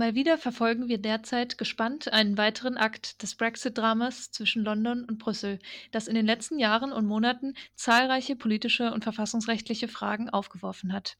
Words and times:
Mal 0.00 0.14
wieder 0.14 0.38
verfolgen 0.38 0.88
wir 0.88 0.96
derzeit 0.96 1.58
gespannt 1.58 2.10
einen 2.10 2.38
weiteren 2.38 2.78
Akt 2.78 3.22
des 3.22 3.34
Brexit-Dramas 3.34 4.30
zwischen 4.30 4.64
London 4.64 5.04
und 5.04 5.18
Brüssel, 5.18 5.58
das 5.90 6.08
in 6.08 6.14
den 6.14 6.24
letzten 6.24 6.58
Jahren 6.58 6.90
und 6.90 7.04
Monaten 7.04 7.52
zahlreiche 7.74 8.34
politische 8.34 8.94
und 8.94 9.04
verfassungsrechtliche 9.04 9.88
Fragen 9.88 10.30
aufgeworfen 10.30 10.94
hat. 10.94 11.18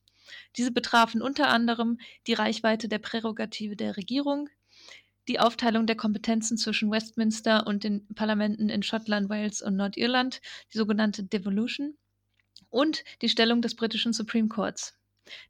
Diese 0.57 0.71
betrafen 0.71 1.21
unter 1.21 1.49
anderem 1.49 1.99
die 2.27 2.33
Reichweite 2.33 2.89
der 2.89 3.01
Prärogative 3.01 3.77
der 3.77 3.99
Regierung, 3.99 4.49
die 5.29 5.41
Aufteilung 5.41 5.87
der 5.87 5.97
Kompetenzen 5.97 6.57
zwischen 6.57 6.91
Westminster 6.91 7.67
und 7.67 7.85
den 7.85 8.07
Parlamenten 8.15 8.71
in 8.71 8.83
Schottland, 8.83 9.29
Wales 9.29 9.61
und 9.61 9.77
Nordirland, 9.77 10.41
die 10.73 10.79
sogenannte 10.79 11.23
Devolution, 11.23 11.99
und 12.71 13.05
die 13.21 13.29
Stellung 13.29 13.61
des 13.61 13.75
britischen 13.75 14.15
Supreme 14.15 14.49
Courts. 14.49 14.95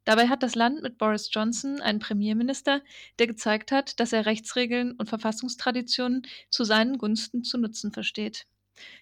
Dabei 0.05 0.27
hat 0.27 0.43
das 0.43 0.55
Land 0.55 0.81
mit 0.81 0.97
Boris 0.97 1.29
Johnson 1.31 1.81
einen 1.81 1.99
Premierminister, 1.99 2.81
der 3.19 3.27
gezeigt 3.27 3.71
hat, 3.71 3.99
dass 3.99 4.13
er 4.13 4.25
Rechtsregeln 4.25 4.93
und 4.93 5.09
Verfassungstraditionen 5.09 6.23
zu 6.49 6.63
seinen 6.63 6.97
Gunsten 6.97 7.43
zu 7.43 7.57
nutzen 7.57 7.91
versteht. 7.91 8.47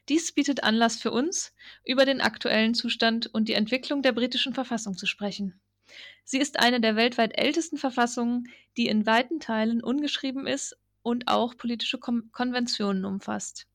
Dies 0.10 0.34
bietet 0.34 0.64
Anlass 0.64 0.98
für 0.98 1.12
uns, 1.12 1.54
über 1.86 2.06
den 2.06 2.22
aktuellen 2.22 2.74
Zustand 2.74 3.28
und 3.28 3.48
die 3.48 3.54
Entwicklung 3.54 4.02
der 4.02 4.12
britischen 4.12 4.54
Verfassung 4.54 4.98
zu 4.98 5.06
sprechen. 5.06 5.60
Sie 6.24 6.40
ist 6.40 6.60
eine 6.60 6.82
der 6.82 6.96
weltweit 6.96 7.38
ältesten 7.38 7.78
Verfassungen, 7.78 8.48
die 8.78 8.88
in 8.88 9.06
weiten 9.06 9.40
Teilen 9.40 9.84
ungeschrieben 9.84 10.48
ist 10.48 10.78
und 11.02 11.28
auch 11.28 11.58
politische 11.58 11.98
Kon 11.98 12.30
Konventionen 12.32 13.06
umfasst. 13.06 13.68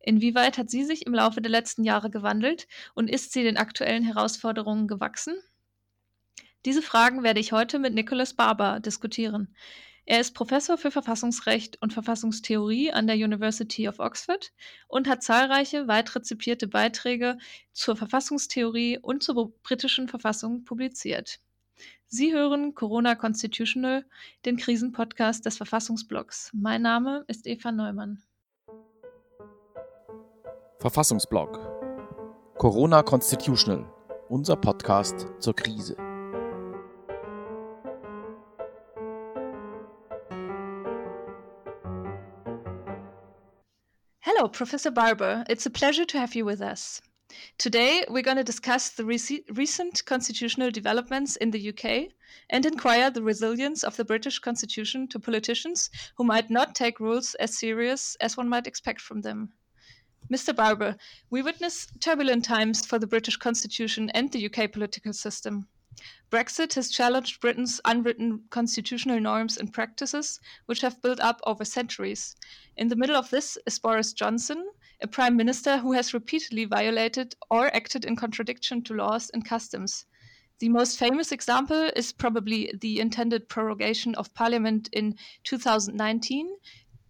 Inwieweit 0.00 0.58
hat 0.58 0.70
sie 0.70 0.84
sich 0.84 1.06
im 1.06 1.14
Laufe 1.14 1.40
der 1.40 1.50
letzten 1.50 1.84
Jahre 1.84 2.10
gewandelt 2.10 2.66
und 2.94 3.08
ist 3.08 3.32
sie 3.32 3.44
den 3.44 3.56
aktuellen 3.56 4.02
Herausforderungen 4.02 4.88
gewachsen? 4.88 5.34
Diese 6.64 6.82
Fragen 6.82 7.24
werde 7.24 7.40
ich 7.40 7.52
heute 7.52 7.78
mit 7.78 7.92
Nicholas 7.92 8.34
Barber 8.34 8.78
diskutieren. 8.78 9.54
Er 10.04 10.20
ist 10.20 10.34
Professor 10.34 10.78
für 10.78 10.90
Verfassungsrecht 10.90 11.80
und 11.80 11.92
Verfassungstheorie 11.92 12.92
an 12.92 13.06
der 13.06 13.16
University 13.16 13.88
of 13.88 13.98
Oxford 13.98 14.52
und 14.88 15.08
hat 15.08 15.22
zahlreiche 15.22 15.86
weit 15.86 16.14
rezipierte 16.14 16.66
Beiträge 16.66 17.38
zur 17.72 17.96
Verfassungstheorie 17.96 18.98
und 18.98 19.22
zur 19.22 19.52
britischen 19.62 20.08
Verfassung 20.08 20.64
publiziert. 20.64 21.40
Sie 22.06 22.32
hören 22.32 22.74
Corona 22.74 23.14
Constitutional, 23.14 24.04
den 24.44 24.56
Krisenpodcast 24.56 25.46
des 25.46 25.56
Verfassungsblogs. 25.56 26.50
Mein 26.52 26.82
Name 26.82 27.24
ist 27.28 27.46
Eva 27.46 27.72
Neumann. 27.72 28.22
Verfassungsblog 30.78 31.58
Corona 32.58 33.02
Constitutional, 33.02 33.90
unser 34.28 34.56
Podcast 34.56 35.26
zur 35.38 35.54
Krise. 35.54 36.11
Professor 44.52 44.90
Barber. 44.90 45.44
It's 45.48 45.64
a 45.64 45.70
pleasure 45.70 46.04
to 46.04 46.18
have 46.18 46.34
you 46.34 46.44
with 46.44 46.60
us. 46.60 47.00
Today, 47.56 48.04
we're 48.08 48.22
going 48.22 48.36
to 48.36 48.44
discuss 48.44 48.90
the 48.90 49.04
rec- 49.04 49.48
recent 49.54 50.04
constitutional 50.04 50.70
developments 50.70 51.36
in 51.36 51.50
the 51.50 51.70
UK 51.70 52.12
and 52.50 52.66
inquire 52.66 53.10
the 53.10 53.22
resilience 53.22 53.82
of 53.82 53.96
the 53.96 54.04
British 54.04 54.38
constitution 54.38 55.08
to 55.08 55.18
politicians 55.18 55.88
who 56.16 56.24
might 56.24 56.50
not 56.50 56.74
take 56.74 57.00
rules 57.00 57.34
as 57.36 57.58
serious 57.58 58.14
as 58.20 58.36
one 58.36 58.50
might 58.50 58.66
expect 58.66 59.00
from 59.00 59.22
them. 59.22 59.54
Mr. 60.30 60.54
Barber, 60.54 60.96
we 61.30 61.40
witness 61.40 61.88
turbulent 61.98 62.44
times 62.44 62.84
for 62.84 62.98
the 62.98 63.06
British 63.06 63.38
constitution 63.38 64.10
and 64.10 64.30
the 64.30 64.46
UK 64.46 64.70
political 64.70 65.14
system. 65.14 65.68
Brexit 66.30 66.74
has 66.74 66.90
challenged 66.90 67.40
Britain's 67.40 67.80
unwritten 67.84 68.44
constitutional 68.48 69.20
norms 69.20 69.58
and 69.58 69.72
practices, 69.72 70.40
which 70.66 70.80
have 70.80 71.02
built 71.02 71.20
up 71.20 71.40
over 71.44 71.64
centuries. 71.64 72.34
In 72.76 72.88
the 72.88 72.96
middle 72.96 73.16
of 73.16 73.28
this 73.28 73.58
is 73.66 73.78
Boris 73.78 74.12
Johnson, 74.12 74.66
a 75.02 75.06
prime 75.06 75.36
minister 75.36 75.78
who 75.78 75.92
has 75.92 76.14
repeatedly 76.14 76.64
violated 76.64 77.34
or 77.50 77.74
acted 77.74 78.04
in 78.04 78.16
contradiction 78.16 78.82
to 78.84 78.94
laws 78.94 79.28
and 79.30 79.44
customs. 79.44 80.06
The 80.60 80.68
most 80.68 80.98
famous 80.98 81.32
example 81.32 81.90
is 81.96 82.12
probably 82.12 82.72
the 82.80 83.00
intended 83.00 83.48
prorogation 83.48 84.14
of 84.14 84.32
parliament 84.32 84.88
in 84.92 85.16
2019 85.44 86.56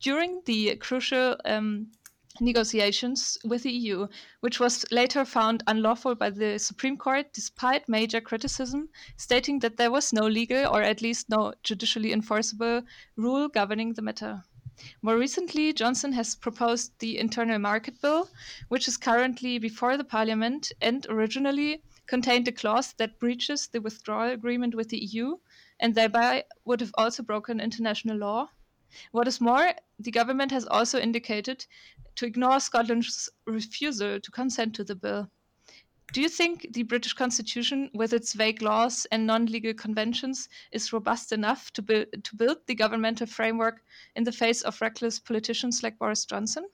during 0.01 0.43
the 0.47 0.75
crucial 0.77 1.37
um, 1.45 1.93
negotiations 2.41 3.39
with 3.45 3.63
the 3.63 3.71
EU, 3.73 4.07
which 4.41 4.59
was 4.59 4.85
later 4.91 5.25
found 5.25 5.63
unlawful 5.67 6.15
by 6.15 6.31
the 6.31 6.59
Supreme 6.59 6.97
Court 6.97 7.33
despite 7.33 7.89
major 7.89 8.21
criticism, 8.21 8.89
stating 9.17 9.59
that 9.59 9.77
there 9.77 9.91
was 9.91 10.13
no 10.13 10.27
legal 10.27 10.67
or 10.67 10.83
at 10.83 11.03
least 11.03 11.29
no 11.29 11.53
judicially 11.63 12.13
enforceable 12.13 12.83
rule 13.17 13.49
governing 13.49 13.95
the 13.95 14.03
matter. 14.03 14.45
More 15.03 15.19
recently, 15.19 15.73
Johnson 15.73 16.13
has 16.15 16.35
proposed 16.35 16.99
the 16.99 17.19
Internal 17.19 17.59
Market 17.59 18.01
Bill, 18.01 18.31
which 18.69 18.89
is 18.89 18.97
currently 18.97 19.59
before 19.59 19.97
the 19.99 20.05
Parliament 20.05 20.73
and 20.81 21.07
originally 21.11 21.83
contained 22.07 22.49
a 22.49 22.53
clause 22.53 22.95
that 22.95 23.19
breaches 23.19 23.69
the 23.69 23.81
withdrawal 23.81 24.31
agreement 24.31 24.75
with 24.75 24.89
the 24.89 24.99
EU 24.99 25.37
and 25.79 25.95
thereby 25.95 26.45
would 26.65 26.81
have 26.81 26.95
also 26.97 27.23
broken 27.23 27.61
international 27.61 28.17
law. 28.17 28.49
What 29.13 29.29
is 29.29 29.41
more, 29.41 29.73
the 29.99 30.11
government 30.11 30.51
has 30.53 30.67
also 30.67 30.99
indicated 30.99 31.67
to 32.17 32.27
ignore 32.27 32.61
Scotland's 32.61 33.31
refusal 33.47 34.21
to 34.21 34.31
consent 34.31 34.75
to 34.77 34.85
the 34.85 34.95
bill. 34.95 35.31
Do 36.13 36.21
you 36.21 36.29
think 36.29 36.67
the 36.73 36.83
British 36.83 37.15
Constitution, 37.15 37.91
with 37.95 38.13
its 38.13 38.35
vague 38.35 38.61
laws 38.61 39.07
and 39.11 39.27
non 39.27 39.47
legal 39.47 39.73
conventions, 39.73 40.49
is 40.71 40.93
robust 40.93 41.33
enough 41.33 41.73
to, 41.73 41.81
build, 41.81 42.07
to 42.23 42.37
build 42.37 42.59
the 42.67 42.75
governmental 42.75 43.27
framework 43.27 43.83
in 44.15 44.25
the 44.25 44.33
face 44.33 44.61
of 44.61 44.79
reckless 44.83 45.19
politicians 45.19 45.83
like 45.83 45.99
Boris 45.99 46.27
Johnson? 46.27 46.67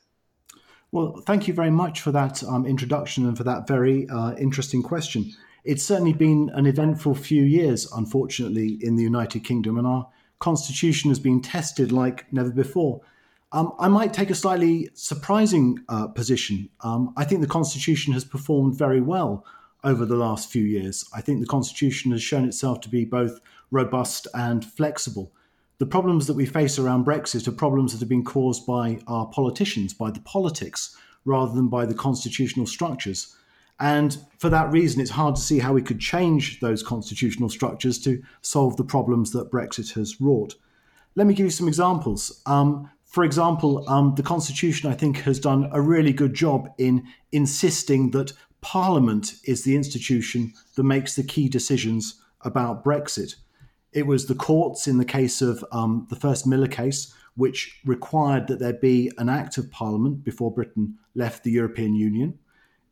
Well, 0.91 1.23
thank 1.25 1.47
you 1.47 1.55
very 1.55 1.71
much 1.71 2.01
for 2.01 2.11
that 2.13 2.43
um, 2.43 2.67
introduction 2.67 3.27
and 3.27 3.37
for 3.37 3.45
that 3.45 3.69
very 3.69 4.09
uh, 4.09 4.35
interesting 4.37 4.83
question. 4.83 5.33
It's 5.65 5.85
certainly 5.85 6.15
been 6.15 6.51
an 6.55 6.67
eventful 6.67 7.15
few 7.15 7.43
years, 7.45 7.87
unfortunately, 7.93 8.79
in 8.81 8.97
the 8.97 9.03
United 9.03 9.45
Kingdom, 9.45 9.79
and 9.79 9.87
our 9.87 10.09
constitution 10.39 11.11
has 11.11 11.19
been 11.19 11.41
tested 11.41 11.93
like 11.93 12.33
never 12.33 12.51
before. 12.51 13.01
Um, 13.51 13.73
I 13.79 13.89
might 13.89 14.13
take 14.13 14.31
a 14.31 14.35
slightly 14.35 14.91
surprising 14.95 15.79
uh, 15.89 16.09
position. 16.09 16.69
Um, 16.83 17.15
I 17.17 17.25
think 17.25 17.41
the 17.41 17.47
Constitution 17.47 18.13
has 18.13 18.25
performed 18.25 18.77
very 18.77 19.01
well 19.01 19.45
over 19.85 20.05
the 20.05 20.17
last 20.17 20.51
few 20.51 20.65
years. 20.65 21.09
I 21.15 21.23
think 21.23 21.41
the 21.41 21.47
Constitution 21.47 22.13
has 22.13 22.23
shown 22.23 22.45
itself 22.45 22.81
to 22.83 22.89
be 22.91 23.05
both 23.05 23.41
robust 23.71 24.27
and 24.35 24.65
flexible. 24.65 25.33
The 25.79 25.87
problems 25.87 26.27
that 26.27 26.35
we 26.35 26.45
face 26.45 26.79
around 26.79 27.07
Brexit 27.07 27.49
are 27.49 27.53
problems 27.53 27.93
that 27.93 28.01
have 28.01 28.09
been 28.09 28.25
caused 28.25 28.67
by 28.67 28.99
our 29.07 29.27
politicians, 29.27 29.95
by 29.95 30.11
the 30.11 30.21
politics, 30.21 30.97
rather 31.25 31.55
than 31.55 31.69
by 31.69 31.87
the 31.87 31.95
constitutional 31.95 32.67
structures. 32.67 33.35
And 33.81 34.17
for 34.39 34.49
that 34.51 34.73
reason, 34.73 35.01
it's 35.01 35.11
hard 35.11 35.37
to 35.37 35.41
see 35.41 35.59
how 35.59 35.73
we 35.73 35.83
could 35.83 36.01
change 36.01 36.61
those 36.61 36.83
constitutional 36.83 37.49
structures 37.49 37.99
to 38.01 38.23
solve 38.43 38.77
the 38.77 38.85
problems 38.85 39.31
that 39.33 39.51
Brexit 39.51 39.95
has 39.95 40.21
wrought. 40.21 40.55
Let 41.15 41.27
me 41.27 41.35
give 41.35 41.47
you 41.47 41.51
some 41.51 41.69
examples. 41.69 42.43
Um, 42.47 42.91
for 43.05 43.25
example, 43.25 43.89
um, 43.89 44.15
the 44.17 44.23
Constitution, 44.23 44.91
I 44.91 44.95
think, 44.95 45.19
has 45.19 45.41
done 45.41 45.69
a 45.73 45.81
really 45.81 46.13
good 46.13 46.35
job 46.35 46.69
in 46.79 47.07
insisting 47.33 48.11
that 48.11 48.33
Parliament 48.61 49.35
is 49.45 49.65
the 49.65 49.77
institution 49.77 50.53
that 50.75 50.83
makes 50.83 51.15
the 51.15 51.23
key 51.23 51.49
decisions 51.49 52.21
about 52.43 52.85
Brexit. 52.85 53.37
It 53.93 54.07
was 54.07 54.27
the 54.27 54.35
courts 54.35 54.87
in 54.87 54.99
the 54.99 55.05
case 55.05 55.41
of 55.41 55.65
um, 55.73 56.07
the 56.11 56.17
first 56.17 56.47
Miller 56.47 56.69
case, 56.69 57.15
which 57.35 57.81
required 57.85 58.49
that 58.49 58.59
there 58.59 58.75
be 58.75 59.11
an 59.17 59.29
act 59.29 59.57
of 59.59 59.71
Parliament 59.71 60.25
before 60.25 60.53
Britain 60.53 60.99
left 61.15 61.45
the 61.45 61.53
European 61.53 61.95
Union. 61.95 62.39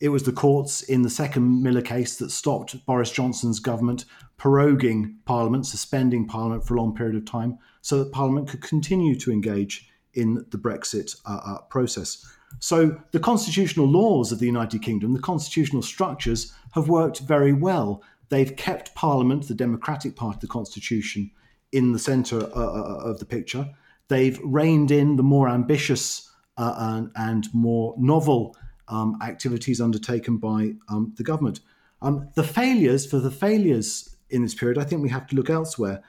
It 0.00 0.10
was 0.10 0.24
the 0.24 0.32
courts 0.32 0.82
in 0.82 1.02
the 1.02 1.10
second 1.10 1.62
Miller 1.62 1.82
case 1.82 2.18
that 2.18 2.30
stopped 2.30 2.84
Boris 2.86 3.10
Johnson's 3.10 3.60
government 3.60 4.04
proroguing 4.38 5.16
Parliament, 5.24 5.66
suspending 5.66 6.26
Parliament 6.26 6.66
for 6.66 6.74
a 6.74 6.80
long 6.80 6.94
period 6.94 7.16
of 7.16 7.24
time, 7.24 7.58
so 7.80 7.98
that 7.98 8.12
Parliament 8.12 8.48
could 8.48 8.60
continue 8.60 9.18
to 9.18 9.32
engage 9.32 9.88
in 10.12 10.44
the 10.50 10.58
Brexit 10.58 11.16
uh, 11.24 11.40
uh, 11.44 11.58
process. 11.62 12.26
So 12.58 13.00
the 13.12 13.20
constitutional 13.20 13.86
laws 13.86 14.32
of 14.32 14.38
the 14.38 14.46
United 14.46 14.82
Kingdom, 14.82 15.14
the 15.14 15.20
constitutional 15.20 15.82
structures 15.82 16.52
have 16.72 16.88
worked 16.88 17.20
very 17.20 17.52
well. 17.52 18.02
They've 18.28 18.54
kept 18.56 18.94
Parliament, 18.94 19.48
the 19.48 19.54
democratic 19.54 20.16
part 20.16 20.36
of 20.36 20.40
the 20.40 20.46
constitution, 20.46 21.30
in 21.72 21.92
the 21.92 21.98
centre 21.98 22.42
uh, 22.54 22.58
uh 22.58 23.00
of 23.04 23.18
the 23.18 23.26
picture. 23.26 23.68
They've 24.08 24.38
reined 24.44 24.90
in 24.90 25.16
the 25.16 25.22
more 25.22 25.48
ambitious 25.48 26.30
uh, 26.56 26.74
and, 26.78 27.10
and, 27.16 27.52
more 27.52 27.94
novel 27.98 28.56
um, 28.88 29.18
activities 29.22 29.80
undertaken 29.80 30.38
by 30.38 30.72
um, 30.88 31.12
the 31.16 31.24
government. 31.24 31.60
Um, 32.02 32.28
the 32.34 32.44
failures, 32.44 33.06
for 33.06 33.18
the 33.18 33.30
failures 33.30 34.16
in 34.30 34.42
this 34.42 34.54
period, 34.54 34.78
I 34.78 34.84
think 34.84 35.02
we 35.02 35.08
have 35.08 35.26
to 35.28 35.36
look 35.36 35.50
elsewhere. 35.50 36.02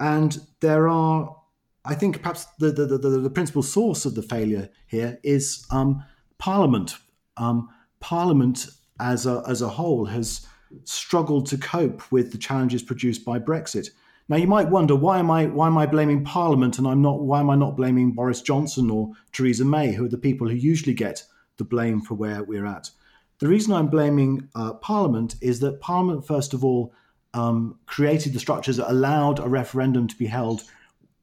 And 0.00 0.38
there 0.60 0.88
are 0.88 1.36
I 1.84 1.94
think 1.94 2.22
perhaps 2.22 2.46
the, 2.58 2.70
the, 2.70 2.86
the, 2.86 2.96
the, 2.98 3.30
principal 3.30 3.62
source 3.62 4.04
of 4.04 4.14
the 4.14 4.22
failure 4.22 4.68
here 4.86 5.18
is 5.24 5.66
um, 5.70 6.04
Parliament. 6.38 6.96
Um, 7.36 7.70
Parliament 7.98 8.68
as 9.00 9.26
a, 9.26 9.42
as 9.48 9.62
a 9.62 9.68
whole 9.68 10.04
has 10.06 10.46
struggled 10.84 11.46
to 11.46 11.58
cope 11.58 12.10
with 12.12 12.30
the 12.30 12.38
challenges 12.38 12.82
produced 12.82 13.24
by 13.24 13.38
Brexit. 13.38 13.88
Now 14.28 14.36
you 14.36 14.46
might 14.46 14.70
wonder 14.70 14.94
why 14.94 15.18
am 15.18 15.30
I 15.30 15.46
why 15.46 15.66
am 15.66 15.76
I 15.76 15.86
blaming 15.86 16.24
Parliament 16.24 16.78
and 16.78 16.86
I'm 16.86 17.02
not 17.02 17.20
why 17.20 17.40
am 17.40 17.50
I 17.50 17.56
not 17.56 17.76
blaming 17.76 18.12
Boris 18.12 18.40
Johnson 18.40 18.88
or 18.88 19.10
Theresa 19.32 19.64
May, 19.64 19.92
who 19.92 20.04
are 20.04 20.08
the 20.08 20.16
people 20.16 20.48
who 20.48 20.54
usually 20.54 20.94
get 20.94 21.24
the 21.58 21.64
blame 21.64 22.00
for 22.00 22.14
where 22.14 22.42
we're 22.42 22.66
at. 22.66 22.90
The 23.38 23.48
reason 23.48 23.72
I'm 23.72 23.88
blaming 23.88 24.48
uh, 24.54 24.74
Parliament 24.74 25.34
is 25.40 25.60
that 25.60 25.80
Parliament, 25.80 26.26
first 26.26 26.54
of 26.54 26.64
all, 26.64 26.94
um, 27.34 27.78
created 27.86 28.32
the 28.32 28.38
structures 28.38 28.76
that 28.76 28.90
allowed 28.90 29.38
a 29.38 29.48
referendum 29.48 30.06
to 30.08 30.16
be 30.16 30.26
held, 30.26 30.62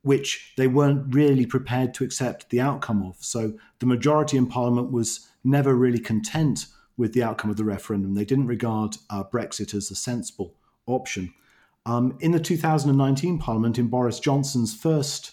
which 0.01 0.53
they 0.57 0.67
weren't 0.67 1.13
really 1.13 1.45
prepared 1.45 1.93
to 1.93 2.03
accept 2.03 2.49
the 2.49 2.61
outcome 2.61 3.03
of. 3.03 3.17
So 3.19 3.53
the 3.79 3.85
majority 3.85 4.37
in 4.37 4.47
Parliament 4.47 4.91
was 4.91 5.29
never 5.43 5.75
really 5.75 5.99
content 5.99 6.65
with 6.97 7.13
the 7.13 7.23
outcome 7.23 7.49
of 7.49 7.57
the 7.57 7.63
referendum. 7.63 8.13
They 8.13 8.25
didn't 8.25 8.47
regard 8.47 8.97
uh, 9.09 9.23
Brexit 9.23 9.73
as 9.73 9.89
a 9.89 9.95
sensible 9.95 10.55
option. 10.85 11.33
Um, 11.85 12.17
in 12.19 12.31
the 12.31 12.39
2019 12.39 13.39
Parliament, 13.39 13.79
in 13.79 13.87
Boris 13.87 14.19
Johnson's 14.19 14.75
first 14.75 15.31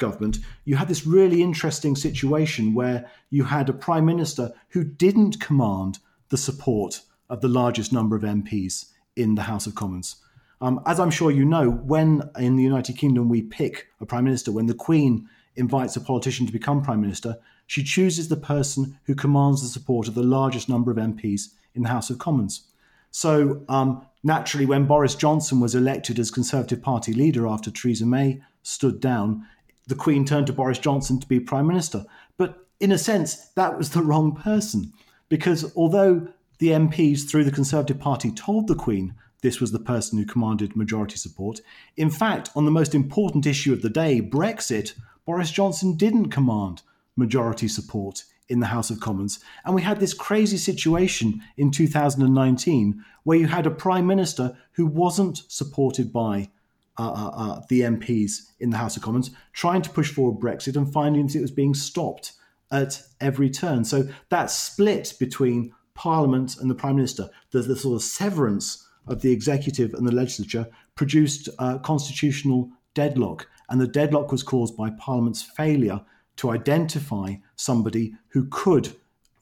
government, 0.00 0.38
you 0.64 0.74
had 0.74 0.88
this 0.88 1.06
really 1.06 1.42
interesting 1.42 1.94
situation 1.94 2.74
where 2.74 3.08
you 3.30 3.44
had 3.44 3.68
a 3.68 3.72
prime 3.72 4.04
minister 4.04 4.52
who 4.70 4.82
didn't 4.82 5.40
command 5.40 6.00
the 6.30 6.36
support 6.36 7.02
of 7.28 7.40
the 7.40 7.48
largest 7.48 7.92
number 7.92 8.16
of 8.16 8.22
MPs 8.22 8.86
in 9.14 9.36
the 9.36 9.42
House 9.42 9.68
of 9.68 9.76
Commons. 9.76 10.16
Um, 10.60 10.80
as 10.86 10.98
I'm 10.98 11.10
sure 11.10 11.30
you 11.30 11.44
know, 11.44 11.70
when 11.70 12.28
in 12.38 12.56
the 12.56 12.62
United 12.62 12.98
Kingdom 12.98 13.28
we 13.28 13.42
pick 13.42 13.86
a 14.00 14.06
prime 14.06 14.24
minister, 14.24 14.50
when 14.52 14.66
the 14.66 14.74
Queen 14.74 15.28
invites 15.56 15.96
a 15.96 16.00
politician 16.00 16.46
to 16.46 16.52
become 16.52 16.82
prime 16.82 17.00
minister, 17.00 17.38
she 17.66 17.84
chooses 17.84 18.28
the 18.28 18.36
person 18.36 18.98
who 19.04 19.14
commands 19.14 19.62
the 19.62 19.68
support 19.68 20.08
of 20.08 20.14
the 20.14 20.22
largest 20.22 20.68
number 20.68 20.90
of 20.90 20.96
MPs 20.96 21.50
in 21.74 21.82
the 21.82 21.88
House 21.88 22.10
of 22.10 22.18
Commons. 22.18 22.66
So, 23.10 23.62
um, 23.68 24.04
naturally, 24.22 24.66
when 24.66 24.86
Boris 24.86 25.14
Johnson 25.14 25.60
was 25.60 25.74
elected 25.74 26.18
as 26.18 26.30
Conservative 26.30 26.82
Party 26.82 27.12
leader 27.12 27.46
after 27.46 27.70
Theresa 27.70 28.06
May 28.06 28.42
stood 28.62 29.00
down, 29.00 29.46
the 29.90 29.94
Queen 29.94 30.24
turned 30.24 30.46
to 30.46 30.52
Boris 30.54 30.78
Johnson 30.78 31.20
to 31.20 31.26
be 31.26 31.38
Prime 31.38 31.66
Minister. 31.66 32.06
But 32.38 32.66
in 32.78 32.92
a 32.92 32.96
sense, 32.96 33.48
that 33.56 33.76
was 33.76 33.90
the 33.90 34.02
wrong 34.02 34.34
person 34.34 34.92
because 35.28 35.76
although 35.76 36.28
the 36.58 36.68
MPs 36.68 37.28
through 37.28 37.44
the 37.44 37.50
Conservative 37.50 37.98
Party 37.98 38.30
told 38.30 38.66
the 38.68 38.74
Queen 38.74 39.14
this 39.42 39.60
was 39.60 39.72
the 39.72 39.78
person 39.78 40.18
who 40.18 40.24
commanded 40.24 40.76
majority 40.76 41.16
support, 41.16 41.60
in 41.96 42.08
fact, 42.08 42.50
on 42.54 42.64
the 42.64 42.70
most 42.70 42.94
important 42.94 43.46
issue 43.46 43.72
of 43.72 43.82
the 43.82 43.90
day, 43.90 44.20
Brexit, 44.20 44.94
Boris 45.26 45.50
Johnson 45.50 45.96
didn't 45.96 46.30
command 46.30 46.82
majority 47.16 47.68
support 47.68 48.24
in 48.48 48.60
the 48.60 48.66
House 48.66 48.90
of 48.90 49.00
Commons. 49.00 49.40
And 49.64 49.74
we 49.74 49.82
had 49.82 50.00
this 50.00 50.14
crazy 50.14 50.56
situation 50.56 51.42
in 51.56 51.70
2019 51.70 53.04
where 53.22 53.38
you 53.38 53.46
had 53.46 53.66
a 53.66 53.70
prime 53.70 54.06
minister 54.06 54.56
who 54.72 54.86
wasn't 54.86 55.42
supported 55.48 56.12
by 56.12 56.50
uh, 56.98 57.10
uh, 57.10 57.30
uh, 57.34 57.60
the 57.68 57.80
MPs 57.80 58.42
in 58.58 58.70
the 58.70 58.76
House 58.76 58.96
of 58.96 59.02
Commons, 59.02 59.30
trying 59.52 59.82
to 59.82 59.90
push 59.90 60.12
forward 60.12 60.40
Brexit 60.40 60.76
and 60.76 60.92
finding 60.92 61.28
it 61.28 61.40
was 61.40 61.50
being 61.50 61.74
stopped 61.74 62.32
at 62.70 63.02
every 63.20 63.50
turn. 63.50 63.84
So 63.84 64.08
that 64.28 64.50
split 64.50 65.14
between 65.18 65.72
Parliament 65.94 66.56
and 66.58 66.70
the 66.70 66.74
Prime 66.74 66.96
Minister, 66.96 67.28
the, 67.50 67.62
the 67.62 67.76
sort 67.76 67.96
of 67.96 68.02
severance 68.02 68.86
of 69.06 69.22
the 69.22 69.32
executive 69.32 69.94
and 69.94 70.06
the 70.06 70.14
legislature, 70.14 70.68
produced 70.94 71.48
a 71.58 71.78
constitutional 71.78 72.70
deadlock. 72.94 73.48
And 73.68 73.80
the 73.80 73.86
deadlock 73.86 74.30
was 74.32 74.42
caused 74.42 74.76
by 74.76 74.90
Parliament's 74.90 75.42
failure 75.42 76.00
to 76.36 76.50
identify 76.50 77.34
somebody 77.56 78.14
who 78.28 78.46
could 78.50 78.94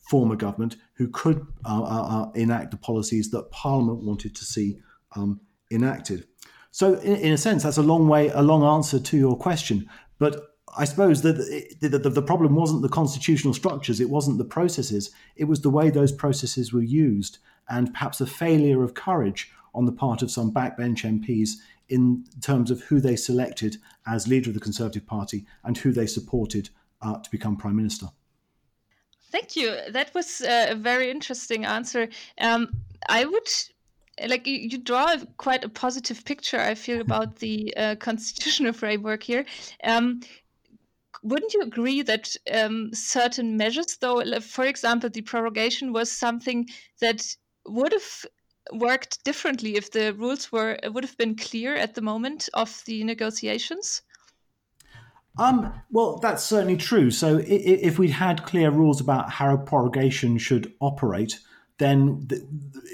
form 0.09 0.31
a 0.31 0.37
government, 0.37 0.77
who 0.95 1.09
could 1.09 1.47
uh, 1.65 1.83
uh, 1.83 2.31
enact 2.35 2.71
the 2.71 2.77
policies 2.77 3.31
that 3.31 3.51
Parliament 3.51 4.03
wanted 4.03 4.35
to 4.35 4.45
see 4.45 4.79
um, 5.15 5.41
enacted. 5.71 6.27
So, 6.71 6.95
in, 6.95 7.17
in, 7.17 7.33
a 7.33 7.39
sense, 7.39 7.63
that's 7.63 7.79
a 7.79 7.83
long 7.83 8.09
way, 8.09 8.29
a 8.29 8.43
long 8.43 8.63
answer 8.63 9.01
to 9.01 9.17
your 9.17 9.37
question. 9.37 9.89
But 10.19 10.49
I 10.77 10.85
suppose 10.85 11.23
that 11.23 11.37
the, 11.81 11.89
the, 11.89 12.11
the, 12.11 12.23
problem 12.23 12.55
wasn't 12.55 12.83
the 12.83 12.89
constitutional 12.89 13.55
structures, 13.55 14.01
it 14.01 14.11
wasn't 14.11 14.39
the 14.39 14.45
processes, 14.45 15.11
it 15.37 15.45
was 15.45 15.63
the 15.63 15.71
way 15.71 15.91
those 15.91 16.13
processes 16.13 16.73
were 16.73 16.83
used, 16.83 17.39
and 17.69 17.93
perhaps 17.93 18.21
a 18.21 18.27
failure 18.27 18.83
of 18.83 18.95
courage 18.95 19.51
on 19.75 19.87
the 19.87 19.93
part 19.93 20.23
of 20.23 20.31
some 20.31 20.53
backbench 20.53 21.05
MPs 21.05 21.51
in 21.89 22.25
terms 22.43 22.71
of 22.71 22.83
who 22.83 23.01
they 23.01 23.17
selected 23.17 23.79
as 24.07 24.29
leader 24.29 24.51
of 24.51 24.55
the 24.55 24.61
Conservative 24.61 25.07
Party 25.07 25.47
and 25.65 25.79
who 25.79 25.93
they 25.93 26.07
supported 26.07 26.69
uh, 27.01 27.19
to 27.19 27.31
become 27.31 27.57
Prime 27.57 27.77
Minister. 27.77 28.09
Thank 29.31 29.57
you. 29.57 29.77
That 29.91 30.15
was 30.15 30.41
a 30.41 30.75
very 30.75 31.11
interesting 31.11 31.65
answer. 31.65 32.09
Um, 32.41 32.69
I 33.09 33.25
would 33.25 33.49
like 34.27 34.47
you, 34.47 34.55
you, 34.55 34.79
draw 34.79 35.17
quite 35.37 35.65
a 35.65 35.69
positive 35.69 36.25
picture. 36.25 36.59
I 36.59 36.75
feel 36.75 37.01
about 37.01 37.37
the 37.37 37.75
uh, 37.77 37.95
constitutional 38.01 38.73
framework 38.73 39.23
here. 39.23 39.45
Um, 39.85 40.21
wouldn't 41.23 41.55
you 41.55 41.63
agree 41.63 42.03
that 42.03 42.35
um, 42.53 42.91
certain 42.95 43.57
measures, 43.57 43.97
though, 44.01 44.23
for 44.41 44.65
example, 44.65 45.11
the 45.11 45.23
prorogation 45.23 45.93
was 45.93 46.11
something 46.11 46.69
that 47.01 47.25
would 47.67 47.93
have 47.93 48.27
worked 48.73 49.25
differently 49.25 49.77
if 49.77 49.91
the 49.91 50.15
rules 50.15 50.53
were 50.53 50.79
would 50.85 51.05
have 51.05 51.17
been 51.17 51.35
clear 51.35 51.75
at 51.75 51.95
the 51.95 52.03
moment 52.03 52.49
of 52.55 52.83
the 52.87 53.03
negotiations? 53.05 54.03
Um, 55.39 55.73
well, 55.91 56.19
that's 56.19 56.43
certainly 56.43 56.77
true. 56.77 57.11
So, 57.11 57.41
if 57.47 57.99
we'd 57.99 58.11
had 58.11 58.45
clear 58.45 58.71
rules 58.71 59.01
about 59.01 59.31
how 59.31 59.57
prorogation 59.57 60.39
should 60.39 60.73
operate, 60.81 61.39
then 61.79 62.29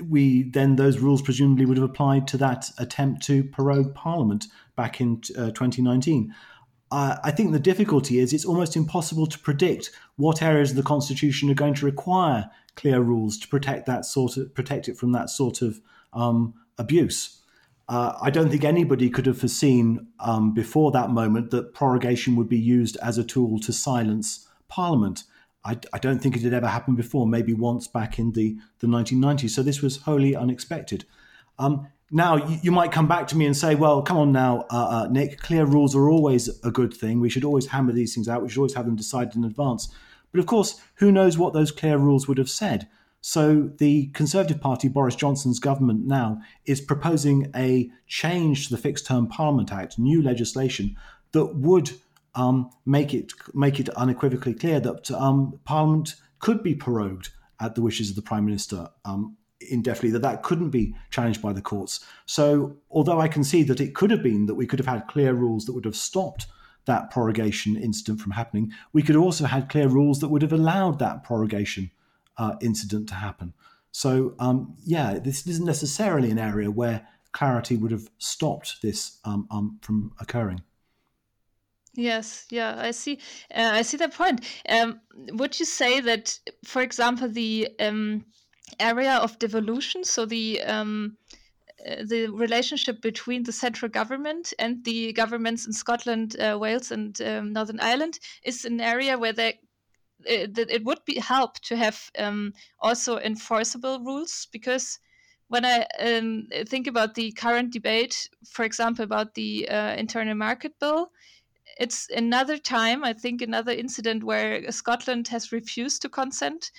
we 0.09 0.45
then 0.51 0.77
those 0.77 0.99
rules 0.99 1.23
presumably 1.23 1.65
would 1.65 1.79
have 1.79 1.89
applied 1.89 2.29
to 2.29 2.37
that 2.39 2.71
attempt 2.79 3.23
to 3.27 3.45
prorogue 3.45 3.95
Parliament 3.95 4.47
back 4.77 5.01
in 5.01 5.23
uh, 5.37 5.51
2019. 5.51 6.35
Uh, 6.91 7.17
I 7.25 7.31
think 7.31 7.53
the 7.53 7.59
difficulty 7.59 8.19
is 8.19 8.33
it's 8.33 8.45
almost 8.45 8.77
impossible 8.77 9.27
to 9.27 9.39
predict 9.39 9.91
what 10.17 10.43
areas 10.43 10.71
of 10.71 10.77
the 10.77 10.83
Constitution 10.83 11.51
are 11.51 11.55
going 11.55 11.75
to 11.75 11.87
require 11.87 12.51
clear 12.77 13.01
rules 13.01 13.39
to 13.39 13.49
protect 13.49 13.87
that 13.87 14.05
sort 14.05 14.37
of 14.37 14.55
protect 14.55 14.89
it 14.89 14.97
from 14.97 15.13
that 15.13 15.31
sort 15.31 15.63
of 15.63 15.81
um, 16.13 16.55
abuse. 16.79 17.41
Uh, 17.89 18.15
I 18.21 18.31
don't 18.31 18.49
think 18.49 18.65
anybody 18.65 19.11
could 19.11 19.27
have 19.27 19.39
foreseen 19.39 20.07
um, 20.21 20.55
before 20.55 20.91
that 20.93 21.11
moment 21.11 21.51
that 21.51 21.75
prorogation 21.75 22.37
would 22.37 22.49
be 22.49 22.59
used 22.59 22.97
as 23.03 23.19
a 23.19 23.25
tool 23.25 23.59
to 23.61 23.73
silence 23.73 24.49
Parliament. 24.69 25.25
I, 25.65 25.79
I, 25.93 25.99
don't 25.99 26.21
think 26.21 26.37
it 26.37 26.43
had 26.43 26.53
ever 26.53 26.67
happened 26.67 26.97
before, 26.97 27.27
maybe 27.27 27.55
once 27.55 27.87
back 27.87 28.19
in 28.19 28.33
the, 28.33 28.57
the 28.81 28.87
1990s. 28.87 29.51
So 29.51 29.63
this 29.63 29.81
was 29.81 29.99
wholly 29.99 30.37
unexpected. 30.37 31.05
Um, 31.59 31.89
now, 32.11 32.37
you, 32.37 32.59
you, 32.65 32.73
might 32.73 32.93
come 32.93 33.09
back 33.09 33.27
to 33.29 33.37
me 33.37 33.47
and 33.47 33.57
say, 33.57 33.75
well, 33.75 34.03
come 34.03 34.17
on 34.17 34.33
now, 34.33 34.67
uh, 34.71 35.05
uh, 35.05 35.09
Nick, 35.11 35.41
clear 35.41 35.65
rules 35.65 35.97
are 35.97 36.11
always 36.11 36.49
a 36.63 36.71
good 36.71 36.93
thing. 36.93 37.21
We 37.21 37.31
should 37.31 37.45
always 37.45 37.67
hammer 37.67 37.93
these 37.93 38.15
things 38.15 38.29
out. 38.29 38.43
We 38.43 38.49
should 38.51 38.59
always 38.59 38.75
have 38.75 38.87
them 38.87 38.97
decided 38.97 39.37
in 39.37 39.45
advance. 39.45 39.93
But 40.31 40.41
of 40.41 40.47
course, 40.47 40.81
who 40.97 41.11
knows 41.11 41.39
what 41.39 41.55
those 41.55 41.73
clear 41.73 41.97
rules 41.97 42.29
would 42.29 42.39
have 42.39 42.51
said? 42.51 42.89
So 43.21 43.71
the 43.79 44.09
Conservative 44.09 44.61
Party, 44.61 44.89
Boris 44.89 45.17
Johnson's 45.17 45.59
government 45.59 46.07
now, 46.07 46.43
is 46.67 46.83
proposing 46.83 47.51
a 47.57 47.91
change 48.07 48.69
to 48.69 48.75
the 48.75 48.81
Fixed 48.81 49.07
Term 49.07 49.29
Parliament 49.29 49.73
Act, 49.73 49.99
new 49.99 50.21
legislation 50.21 50.97
that 51.33 51.57
would 51.57 51.93
um, 52.35 52.71
make 52.87 53.15
it 53.15 53.33
make 53.55 53.81
it 53.81 53.89
unequivocally 53.91 54.55
clear 54.55 54.81
that 54.81 55.11
um, 55.11 55.59
Parliament 55.65 56.17
could 56.39 56.63
be 56.63 56.75
prorogued 56.75 57.31
at 57.61 57.75
the 57.75 57.83
wishes 57.83 58.11
of 58.11 58.17
the 58.17 58.23
Prime 58.23 58.45
Minister 58.45 58.89
um, 59.05 59.37
indefinitely. 59.71 60.11
That 60.11 60.23
that 60.23 60.43
couldn't 60.43 60.71
be 60.71 60.95
challenged 61.11 61.41
by 61.41 61.53
the 61.53 61.63
courts. 61.63 62.05
So 62.27 62.77
although 62.91 63.21
I 63.21 63.29
can 63.29 63.45
see 63.45 63.63
that 63.65 63.81
it 63.81 63.95
could 63.95 64.11
have 64.11 64.23
been 64.23 64.47
that 64.47 64.55
we 64.55 64.67
could 64.67 64.79
have 64.79 64.89
had 64.89 65.09
clear 65.09 65.33
rules 65.33 65.65
that 65.67 65.73
would 65.73 65.85
have 65.85 65.97
stopped 65.97 66.47
that 66.87 67.11
prorogation 67.11 67.81
incident 67.81 68.21
from 68.21 68.33
happening, 68.33 68.73
we 68.93 69.03
could 69.03 69.17
also 69.17 69.45
have 69.45 69.63
had 69.63 69.71
clear 69.71 69.89
rules 69.89 70.21
that 70.21 70.29
would 70.29 70.43
have 70.43 70.53
allowed 70.53 70.99
that 70.99 71.25
prorogation 71.25 71.91
uh, 72.37 72.57
incident 72.61 73.09
to 73.09 73.15
happen. 73.15 73.55
So, 73.91 74.35
um, 74.41 74.75
yeah, 74.85 75.19
this 75.19 75.47
isn't 75.47 75.65
necessarily 75.65 76.31
an 76.31 76.39
area 76.39 76.71
where 76.71 77.07
clarity 77.33 77.77
would 77.77 77.93
have 77.93 78.11
stopped 78.19 78.83
this 78.83 79.19
um, 79.25 79.47
um, 79.51 79.79
from 79.83 80.13
occurring. 80.21 80.63
Yes, 81.97 82.47
yeah, 82.51 82.75
I 82.79 82.91
see. 82.91 83.19
Uh, 83.55 83.71
I 83.75 83.83
see 83.83 83.97
that 83.99 84.15
point. 84.15 84.45
Um, 84.69 85.01
would 85.33 85.59
you 85.59 85.67
say 85.67 86.01
that, 86.01 86.39
for 86.65 86.83
example, 86.83 87.29
the 87.29 87.69
um, 87.79 88.25
area 88.81 89.15
of 89.17 89.39
devolution, 89.39 90.03
so 90.05 90.27
the 90.27 90.61
um, 90.63 91.17
uh, 91.87 92.03
the 92.05 92.27
relationship 92.29 93.01
between 93.01 93.45
the 93.45 93.53
central 93.53 93.89
government 93.89 94.53
and 94.59 94.85
the 94.85 95.13
governments 95.13 95.67
in 95.67 95.73
Scotland, 95.73 96.35
uh, 96.41 96.59
Wales, 96.59 96.91
and 96.91 97.21
um, 97.21 97.53
Northern 97.53 97.81
Ireland, 97.81 98.19
is 98.43 98.65
an 98.65 98.81
area 98.81 99.17
where 99.17 99.33
they 99.33 99.61
it, 100.27 100.59
it 100.59 100.85
would 100.85 101.05
be 101.05 101.19
help 101.21 101.61
to 101.61 101.77
have 101.77 102.11
um, 102.19 102.55
also 102.81 103.19
enforceable 103.19 104.01
rules 104.01 104.49
because 104.53 104.99
when 105.49 105.65
I 105.65 105.87
um, 106.01 106.49
think 106.67 106.87
about 106.87 107.15
the 107.15 107.33
current 107.33 107.73
debate, 107.73 108.29
for 108.49 108.65
example, 108.65 109.05
about 109.05 109.35
the 109.35 109.69
uh, 109.69 109.95
internal 109.95 110.35
market 110.35 110.79
bill, 110.81 111.11
it's 111.79 112.09
another 112.11 112.59
time, 112.59 113.05
I 113.05 113.13
think, 113.13 113.43
another 113.43 113.73
incident 113.73 114.25
where 114.25 114.71
Scotland 114.71 115.29
has 115.29 115.53
refused 115.53 116.03
to 116.03 116.09
consent. 116.09 116.71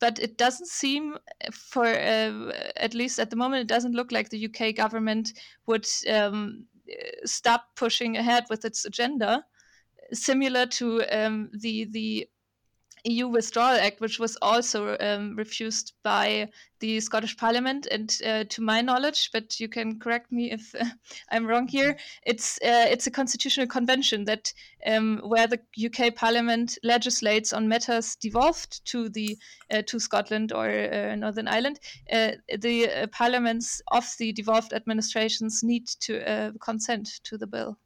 But 0.00 0.18
it 0.18 0.38
doesn't 0.38 0.68
seem, 0.68 1.18
for 1.52 1.84
uh, 1.84 2.52
at 2.76 2.94
least 2.94 3.18
at 3.18 3.28
the 3.28 3.36
moment, 3.36 3.62
it 3.62 3.66
doesn't 3.66 3.94
look 3.94 4.12
like 4.12 4.30
the 4.30 4.46
UK 4.46 4.74
government 4.74 5.32
would 5.66 5.86
um, 6.08 6.64
stop 7.24 7.66
pushing 7.76 8.16
ahead 8.16 8.44
with 8.48 8.64
its 8.64 8.84
agenda, 8.86 9.44
similar 10.12 10.66
to 10.66 11.02
um, 11.10 11.50
the 11.52 11.84
the 11.84 12.28
EU 13.04 13.28
Withdrawal 13.28 13.78
Act, 13.78 14.00
which 14.00 14.18
was 14.18 14.36
also 14.42 14.96
um, 15.00 15.36
refused 15.36 15.92
by 16.02 16.48
the 16.80 17.00
Scottish 17.00 17.36
Parliament. 17.36 17.86
And 17.90 18.16
uh, 18.24 18.44
to 18.48 18.62
my 18.62 18.80
knowledge, 18.80 19.30
but 19.32 19.60
you 19.60 19.68
can 19.68 19.98
correct 19.98 20.32
me 20.32 20.50
if 20.50 20.74
uh, 20.74 20.84
I'm 21.30 21.46
wrong 21.46 21.68
here, 21.68 21.96
it's 22.24 22.58
uh, 22.58 22.86
it's 22.90 23.06
a 23.06 23.10
constitutional 23.10 23.66
convention 23.66 24.24
that 24.24 24.52
um, 24.86 25.20
where 25.24 25.46
the 25.46 25.60
UK 25.84 26.14
Parliament 26.14 26.78
legislates 26.82 27.52
on 27.52 27.68
matters 27.68 28.16
devolved 28.16 28.84
to 28.86 29.08
the 29.08 29.36
uh, 29.70 29.82
to 29.86 30.00
Scotland 30.00 30.52
or 30.52 30.68
uh, 30.68 31.14
Northern 31.16 31.48
Ireland. 31.48 31.80
Uh, 32.10 32.32
the 32.58 33.08
parliaments 33.12 33.80
of 33.92 34.06
the 34.18 34.32
devolved 34.32 34.72
administrations 34.72 35.62
need 35.62 35.86
to 36.00 36.52
consent 36.60 37.08
to 37.24 37.38
the 37.38 37.46
bill. 37.46 37.78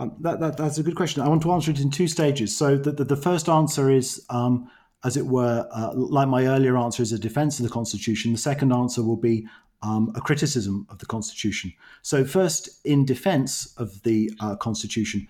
Um, 0.00 0.16
that, 0.20 0.40
that, 0.40 0.56
that's 0.56 0.78
a 0.78 0.82
good 0.82 0.96
question. 0.96 1.22
I 1.22 1.28
want 1.28 1.42
to 1.42 1.52
answer 1.52 1.70
it 1.70 1.78
in 1.78 1.90
two 1.90 2.08
stages. 2.08 2.56
So 2.56 2.76
the, 2.76 2.92
the, 2.92 3.04
the 3.04 3.16
first 3.16 3.48
answer 3.48 3.90
is, 3.90 4.24
um, 4.30 4.70
as 5.04 5.16
it 5.16 5.26
were, 5.26 5.68
uh, 5.70 5.92
like 5.94 6.28
my 6.28 6.46
earlier 6.46 6.78
answer 6.78 7.02
is 7.02 7.12
a 7.12 7.18
defense 7.18 7.60
of 7.60 7.64
the 7.66 7.72
Constitution. 7.72 8.32
The 8.32 8.38
second 8.38 8.72
answer 8.72 9.02
will 9.02 9.18
be 9.18 9.46
um, 9.82 10.12
a 10.14 10.20
criticism 10.20 10.86
of 10.88 10.98
the 10.98 11.06
Constitution. 11.06 11.74
So 12.00 12.24
first, 12.24 12.80
in 12.84 13.04
defense 13.04 13.74
of 13.76 14.02
the 14.02 14.30
uh, 14.40 14.56
Constitution, 14.56 15.28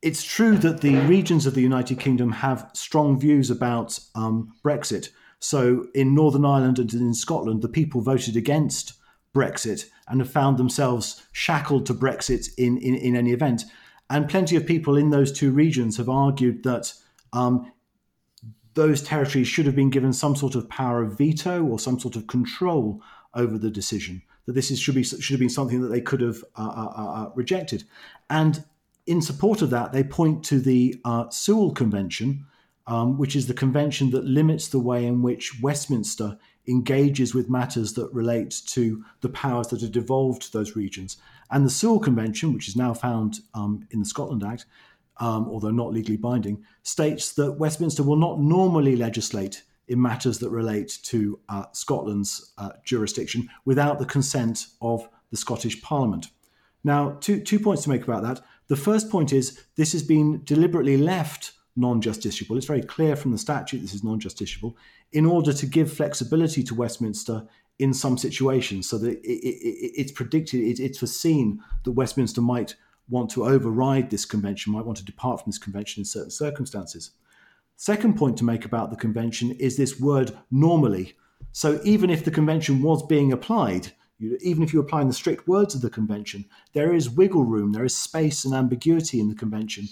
it's 0.00 0.24
true 0.24 0.56
that 0.58 0.80
the 0.80 0.96
regions 1.00 1.44
of 1.44 1.54
the 1.54 1.60
United 1.60 2.00
Kingdom 2.00 2.32
have 2.32 2.70
strong 2.72 3.20
views 3.20 3.50
about 3.50 3.98
um, 4.14 4.54
Brexit. 4.64 5.10
So 5.40 5.86
in 5.94 6.14
Northern 6.14 6.46
Ireland 6.46 6.78
and 6.78 6.92
in 6.94 7.12
Scotland, 7.12 7.60
the 7.60 7.68
people 7.68 8.00
voted 8.00 8.34
against 8.36 8.94
Brexit 9.34 9.86
and 10.08 10.20
have 10.20 10.30
found 10.30 10.56
themselves 10.56 11.22
shackled 11.32 11.86
to 11.86 11.94
Brexit 11.94 12.48
in, 12.56 12.78
in, 12.78 12.94
in 12.94 13.14
any 13.14 13.32
event. 13.32 13.64
And 14.10 14.28
plenty 14.28 14.56
of 14.56 14.66
people 14.66 14.96
in 14.96 15.10
those 15.10 15.30
two 15.30 15.52
regions 15.52 15.96
have 15.96 16.08
argued 16.08 16.64
that 16.64 16.92
um, 17.32 17.72
those 18.74 19.02
territories 19.02 19.46
should 19.46 19.66
have 19.66 19.76
been 19.76 19.88
given 19.88 20.12
some 20.12 20.34
sort 20.34 20.56
of 20.56 20.68
power 20.68 21.02
of 21.02 21.16
veto 21.16 21.62
or 21.64 21.78
some 21.78 21.98
sort 22.00 22.16
of 22.16 22.26
control 22.26 23.00
over 23.34 23.56
the 23.56 23.70
decision. 23.70 24.22
That 24.46 24.54
this 24.54 24.70
is, 24.72 24.80
should 24.80 24.96
be 24.96 25.04
should 25.04 25.30
have 25.30 25.38
been 25.38 25.48
something 25.48 25.80
that 25.80 25.88
they 25.88 26.00
could 26.00 26.20
have 26.20 26.42
uh, 26.56 26.68
uh, 26.68 26.92
uh, 26.96 27.12
uh 27.12 27.30
rejected. 27.36 27.84
And 28.28 28.64
in 29.06 29.22
support 29.22 29.62
of 29.62 29.70
that, 29.70 29.92
they 29.92 30.02
point 30.02 30.44
to 30.46 30.58
the 30.58 31.00
uh, 31.04 31.30
Sewel 31.30 31.72
Convention, 31.72 32.46
um, 32.88 33.16
which 33.16 33.36
is 33.36 33.46
the 33.46 33.54
convention 33.54 34.10
that 34.10 34.24
limits 34.24 34.68
the 34.68 34.80
way 34.80 35.06
in 35.06 35.22
which 35.22 35.60
Westminster 35.62 36.36
engages 36.68 37.34
with 37.34 37.50
matters 37.50 37.94
that 37.94 38.12
relate 38.12 38.62
to 38.66 39.04
the 39.20 39.28
powers 39.28 39.68
that 39.68 39.82
are 39.82 39.88
devolved 39.88 40.42
to 40.42 40.52
those 40.52 40.76
regions. 40.76 41.16
And 41.50 41.64
the 41.64 41.70
Sewel 41.70 41.98
Convention, 41.98 42.52
which 42.52 42.68
is 42.68 42.76
now 42.76 42.94
found 42.94 43.40
um, 43.54 43.86
in 43.90 44.00
the 44.00 44.06
Scotland 44.06 44.44
Act, 44.44 44.66
um, 45.18 45.48
although 45.48 45.70
not 45.70 45.92
legally 45.92 46.16
binding, 46.16 46.64
states 46.82 47.32
that 47.32 47.52
Westminster 47.52 48.02
will 48.02 48.16
not 48.16 48.40
normally 48.40 48.96
legislate 48.96 49.62
in 49.88 50.00
matters 50.00 50.38
that 50.38 50.50
relate 50.50 50.98
to 51.02 51.38
uh, 51.48 51.64
Scotland's 51.72 52.52
uh, 52.58 52.70
jurisdiction 52.84 53.48
without 53.64 53.98
the 53.98 54.06
consent 54.06 54.68
of 54.80 55.08
the 55.30 55.36
Scottish 55.36 55.82
Parliament. 55.82 56.28
Now, 56.84 57.18
two, 57.20 57.40
two 57.40 57.58
points 57.58 57.82
to 57.82 57.90
make 57.90 58.04
about 58.04 58.22
that. 58.22 58.40
The 58.68 58.76
first 58.76 59.10
point 59.10 59.32
is 59.32 59.60
this 59.76 59.92
has 59.92 60.02
been 60.02 60.42
deliberately 60.44 60.96
left 60.96 61.52
non 61.80 62.00
justiciable. 62.00 62.56
It's 62.56 62.66
very 62.66 62.82
clear 62.82 63.16
from 63.16 63.32
the 63.32 63.38
statute 63.38 63.80
this 63.80 63.94
is 63.94 64.04
non 64.04 64.20
justiciable 64.20 64.74
in 65.12 65.26
order 65.26 65.52
to 65.52 65.66
give 65.66 65.92
flexibility 65.92 66.62
to 66.64 66.74
Westminster 66.74 67.46
in 67.78 67.94
some 67.94 68.18
situations 68.18 68.88
so 68.88 68.98
that 68.98 69.12
it, 69.12 69.18
it, 69.24 69.92
it's 69.96 70.12
predicted, 70.12 70.60
it, 70.60 70.78
it's 70.78 70.98
foreseen 70.98 71.60
that 71.84 71.92
Westminster 71.92 72.42
might 72.42 72.76
want 73.08 73.30
to 73.30 73.44
override 73.44 74.10
this 74.10 74.24
convention, 74.24 74.72
might 74.72 74.84
want 74.84 74.98
to 74.98 75.04
depart 75.04 75.40
from 75.40 75.50
this 75.50 75.58
convention 75.58 76.02
in 76.02 76.04
certain 76.04 76.30
circumstances. 76.30 77.12
Second 77.76 78.16
point 78.16 78.36
to 78.36 78.44
make 78.44 78.66
about 78.66 78.90
the 78.90 78.96
convention 78.96 79.52
is 79.52 79.76
this 79.76 79.98
word 79.98 80.36
normally. 80.50 81.16
So 81.52 81.80
even 81.82 82.10
if 82.10 82.24
the 82.24 82.30
convention 82.30 82.82
was 82.82 83.02
being 83.06 83.32
applied, 83.32 83.92
even 84.20 84.62
if 84.62 84.72
you're 84.72 84.82
applying 84.82 85.08
the 85.08 85.14
strict 85.14 85.48
words 85.48 85.74
of 85.74 85.80
the 85.80 85.88
convention, 85.88 86.44
there 86.74 86.92
is 86.92 87.08
wiggle 87.08 87.44
room, 87.44 87.72
there 87.72 87.86
is 87.86 87.96
space 87.96 88.44
and 88.44 88.54
ambiguity 88.54 89.18
in 89.18 89.28
the 89.28 89.34
convention 89.34 89.88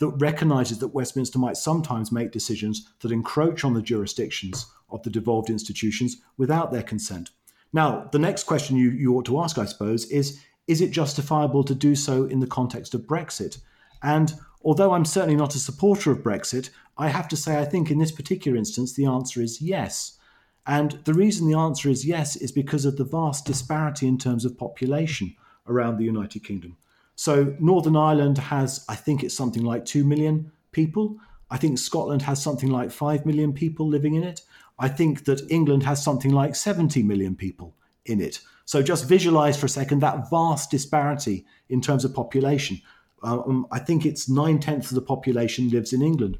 that 0.00 0.08
recognizes 0.08 0.78
that 0.78 0.88
Westminster 0.88 1.38
might 1.38 1.56
sometimes 1.56 2.10
make 2.10 2.32
decisions 2.32 2.88
that 3.00 3.12
encroach 3.12 3.64
on 3.64 3.74
the 3.74 3.82
jurisdictions 3.82 4.66
of 4.90 5.02
the 5.02 5.10
devolved 5.10 5.50
institutions 5.50 6.16
without 6.36 6.72
their 6.72 6.82
consent. 6.82 7.30
Now, 7.72 8.08
the 8.10 8.18
next 8.18 8.44
question 8.44 8.76
you, 8.76 8.90
you 8.90 9.14
ought 9.14 9.26
to 9.26 9.40
ask, 9.40 9.56
I 9.58 9.66
suppose, 9.66 10.06
is 10.06 10.40
is 10.66 10.80
it 10.80 10.92
justifiable 10.92 11.64
to 11.64 11.74
do 11.74 11.96
so 11.96 12.26
in 12.26 12.38
the 12.38 12.46
context 12.46 12.94
of 12.94 13.00
Brexit? 13.02 13.58
And 14.02 14.34
although 14.62 14.92
I'm 14.92 15.04
certainly 15.04 15.36
not 15.36 15.56
a 15.56 15.58
supporter 15.58 16.12
of 16.12 16.18
Brexit, 16.18 16.70
I 16.96 17.08
have 17.08 17.26
to 17.28 17.36
say 17.36 17.58
I 17.58 17.64
think 17.64 17.90
in 17.90 17.98
this 17.98 18.12
particular 18.12 18.56
instance 18.56 18.92
the 18.92 19.06
answer 19.06 19.42
is 19.42 19.60
yes. 19.60 20.18
And 20.66 20.92
the 21.04 21.14
reason 21.14 21.48
the 21.48 21.58
answer 21.58 21.88
is 21.88 22.06
yes 22.06 22.36
is 22.36 22.52
because 22.52 22.84
of 22.84 22.96
the 22.96 23.04
vast 23.04 23.46
disparity 23.46 24.06
in 24.06 24.16
terms 24.16 24.44
of 24.44 24.58
population 24.58 25.34
around 25.66 25.96
the 25.96 26.04
United 26.04 26.44
Kingdom. 26.44 26.76
So 27.20 27.54
Northern 27.60 27.96
Ireland 27.96 28.38
has, 28.38 28.82
I 28.88 28.94
think 28.94 29.22
it's 29.22 29.36
something 29.36 29.62
like 29.62 29.84
2 29.84 30.04
million 30.04 30.50
people. 30.72 31.18
I 31.50 31.58
think 31.58 31.78
Scotland 31.78 32.22
has 32.22 32.42
something 32.42 32.70
like 32.70 32.90
5 32.90 33.26
million 33.26 33.52
people 33.52 33.86
living 33.86 34.14
in 34.14 34.24
it. 34.24 34.40
I 34.78 34.88
think 34.88 35.26
that 35.26 35.42
England 35.50 35.82
has 35.82 36.02
something 36.02 36.32
like 36.32 36.56
70 36.56 37.02
million 37.02 37.36
people 37.36 37.76
in 38.06 38.22
it. 38.22 38.40
So 38.64 38.82
just 38.82 39.06
visualize 39.06 39.58
for 39.58 39.66
a 39.66 39.68
second 39.68 40.00
that 40.00 40.30
vast 40.30 40.70
disparity 40.70 41.44
in 41.68 41.82
terms 41.82 42.06
of 42.06 42.14
population. 42.14 42.80
Um, 43.22 43.66
I 43.70 43.80
think 43.80 44.06
it's 44.06 44.30
nine 44.30 44.58
tenths 44.58 44.90
of 44.90 44.94
the 44.94 45.02
population 45.02 45.68
lives 45.68 45.92
in 45.92 46.00
England. 46.00 46.38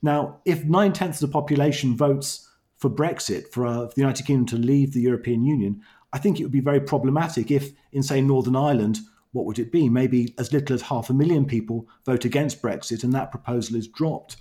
Now, 0.00 0.38
if 0.44 0.64
nine 0.64 0.92
tenths 0.92 1.20
of 1.20 1.28
the 1.28 1.32
population 1.32 1.96
votes 1.96 2.48
for 2.76 2.88
Brexit, 2.88 3.48
for, 3.48 3.66
uh, 3.66 3.88
for 3.88 3.94
the 3.96 4.02
United 4.02 4.26
Kingdom 4.26 4.46
to 4.46 4.64
leave 4.64 4.92
the 4.92 5.00
European 5.00 5.44
Union, 5.44 5.82
I 6.12 6.18
think 6.18 6.38
it 6.38 6.44
would 6.44 6.52
be 6.52 6.60
very 6.60 6.80
problematic 6.80 7.50
if, 7.50 7.72
in 7.90 8.04
say, 8.04 8.20
Northern 8.20 8.54
Ireland, 8.54 9.00
what 9.32 9.44
would 9.46 9.58
it 9.58 9.72
be? 9.72 9.88
Maybe 9.88 10.34
as 10.38 10.52
little 10.52 10.74
as 10.74 10.82
half 10.82 11.10
a 11.10 11.14
million 11.14 11.44
people 11.44 11.88
vote 12.04 12.24
against 12.24 12.62
Brexit, 12.62 13.04
and 13.04 13.12
that 13.12 13.30
proposal 13.30 13.76
is 13.76 13.86
dropped. 13.86 14.36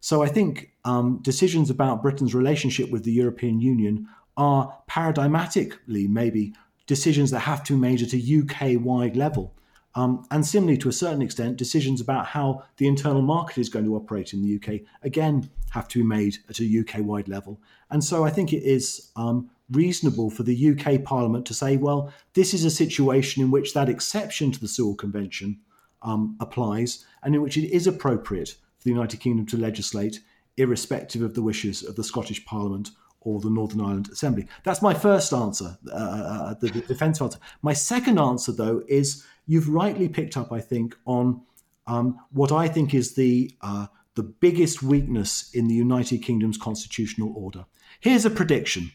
So 0.00 0.22
I 0.22 0.28
think 0.28 0.70
um, 0.84 1.18
decisions 1.22 1.70
about 1.70 2.02
Britain's 2.02 2.34
relationship 2.34 2.90
with 2.90 3.04
the 3.04 3.12
European 3.12 3.60
Union 3.60 4.08
are 4.36 4.78
paradigmatically 4.88 6.08
maybe 6.08 6.54
decisions 6.86 7.30
that 7.32 7.40
have 7.40 7.64
to 7.64 7.72
be 7.74 7.78
made 7.80 8.00
at 8.00 8.14
a 8.14 8.38
UK 8.38 8.80
wide 8.80 9.16
level. 9.16 9.54
Um, 9.94 10.24
and 10.30 10.46
similarly, 10.46 10.78
to 10.78 10.88
a 10.88 10.92
certain 10.92 11.22
extent, 11.22 11.56
decisions 11.56 12.00
about 12.00 12.26
how 12.26 12.62
the 12.76 12.86
internal 12.86 13.22
market 13.22 13.58
is 13.58 13.68
going 13.68 13.84
to 13.84 13.96
operate 13.96 14.32
in 14.32 14.42
the 14.42 14.54
UK, 14.56 14.82
again, 15.02 15.50
have 15.70 15.88
to 15.88 15.98
be 15.98 16.04
made 16.04 16.38
at 16.48 16.60
a 16.60 16.80
UK 16.80 17.04
wide 17.04 17.26
level. 17.26 17.60
And 17.90 18.04
so 18.04 18.24
I 18.24 18.30
think 18.30 18.52
it 18.52 18.62
is 18.62 19.10
um, 19.16 19.50
reasonable 19.70 20.30
for 20.30 20.42
the 20.42 20.70
UK 20.70 21.04
Parliament 21.04 21.46
to 21.46 21.54
say, 21.54 21.76
well, 21.76 22.12
this 22.34 22.54
is 22.54 22.64
a 22.64 22.70
situation 22.70 23.42
in 23.42 23.50
which 23.50 23.74
that 23.74 23.88
exception 23.88 24.50
to 24.52 24.60
the 24.60 24.68
Sewel 24.68 24.94
Convention 24.94 25.60
um, 26.02 26.36
applies 26.40 27.04
and 27.22 27.34
in 27.34 27.42
which 27.42 27.56
it 27.56 27.68
is 27.70 27.86
appropriate 27.86 28.50
for 28.78 28.84
the 28.84 28.90
United 28.90 29.20
Kingdom 29.20 29.46
to 29.46 29.56
legislate, 29.56 30.20
irrespective 30.56 31.22
of 31.22 31.34
the 31.34 31.42
wishes 31.42 31.82
of 31.82 31.96
the 31.96 32.04
Scottish 32.04 32.44
Parliament 32.44 32.90
or 33.20 33.40
the 33.40 33.50
Northern 33.50 33.80
Ireland 33.80 34.08
Assembly. 34.10 34.46
That's 34.64 34.80
my 34.80 34.94
first 34.94 35.32
answer, 35.32 35.76
uh, 35.92 35.94
uh 35.94 36.54
the, 36.54 36.68
the 36.68 36.80
defence 36.80 37.20
answer. 37.20 37.38
My 37.62 37.72
second 37.72 38.18
answer, 38.18 38.52
though, 38.52 38.82
is 38.88 39.24
you've 39.46 39.68
rightly 39.68 40.08
picked 40.08 40.36
up, 40.36 40.52
I 40.52 40.60
think, 40.60 40.96
on 41.04 41.42
um, 41.86 42.18
what 42.30 42.52
I 42.52 42.68
think 42.68 42.94
is 42.94 43.14
the 43.14 43.50
uh, 43.60 43.86
the 44.14 44.22
biggest 44.22 44.82
weakness 44.82 45.50
in 45.54 45.68
the 45.68 45.74
United 45.74 46.18
Kingdom's 46.18 46.58
constitutional 46.58 47.32
order. 47.36 47.64
Here's 48.00 48.24
a 48.24 48.30
prediction. 48.30 48.90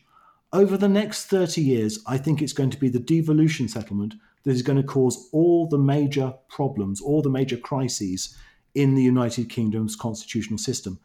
Over 0.54 0.78
the 0.78 0.88
next 0.88 1.26
30 1.26 1.62
years, 1.62 2.00
I 2.06 2.20
think 2.20 2.40
it's 2.40 2.54
going 2.54 2.70
to 2.70 2.80
be 2.80 2.88
the 2.88 3.00
devolution 3.00 3.68
settlement 3.68 4.14
that 4.44 4.52
is 4.52 4.62
going 4.62 4.78
to 4.78 4.88
cause 4.88 5.30
all 5.32 5.68
the 5.68 5.80
major 5.80 6.32
problems, 6.48 7.02
all 7.02 7.24
the 7.24 7.30
major 7.30 7.58
crises 7.58 8.38
in 8.76 8.94
the 8.94 9.02
United 9.02 9.50
Kingdom's 9.50 9.96
constitutional 9.96 10.60
system. 10.60 11.00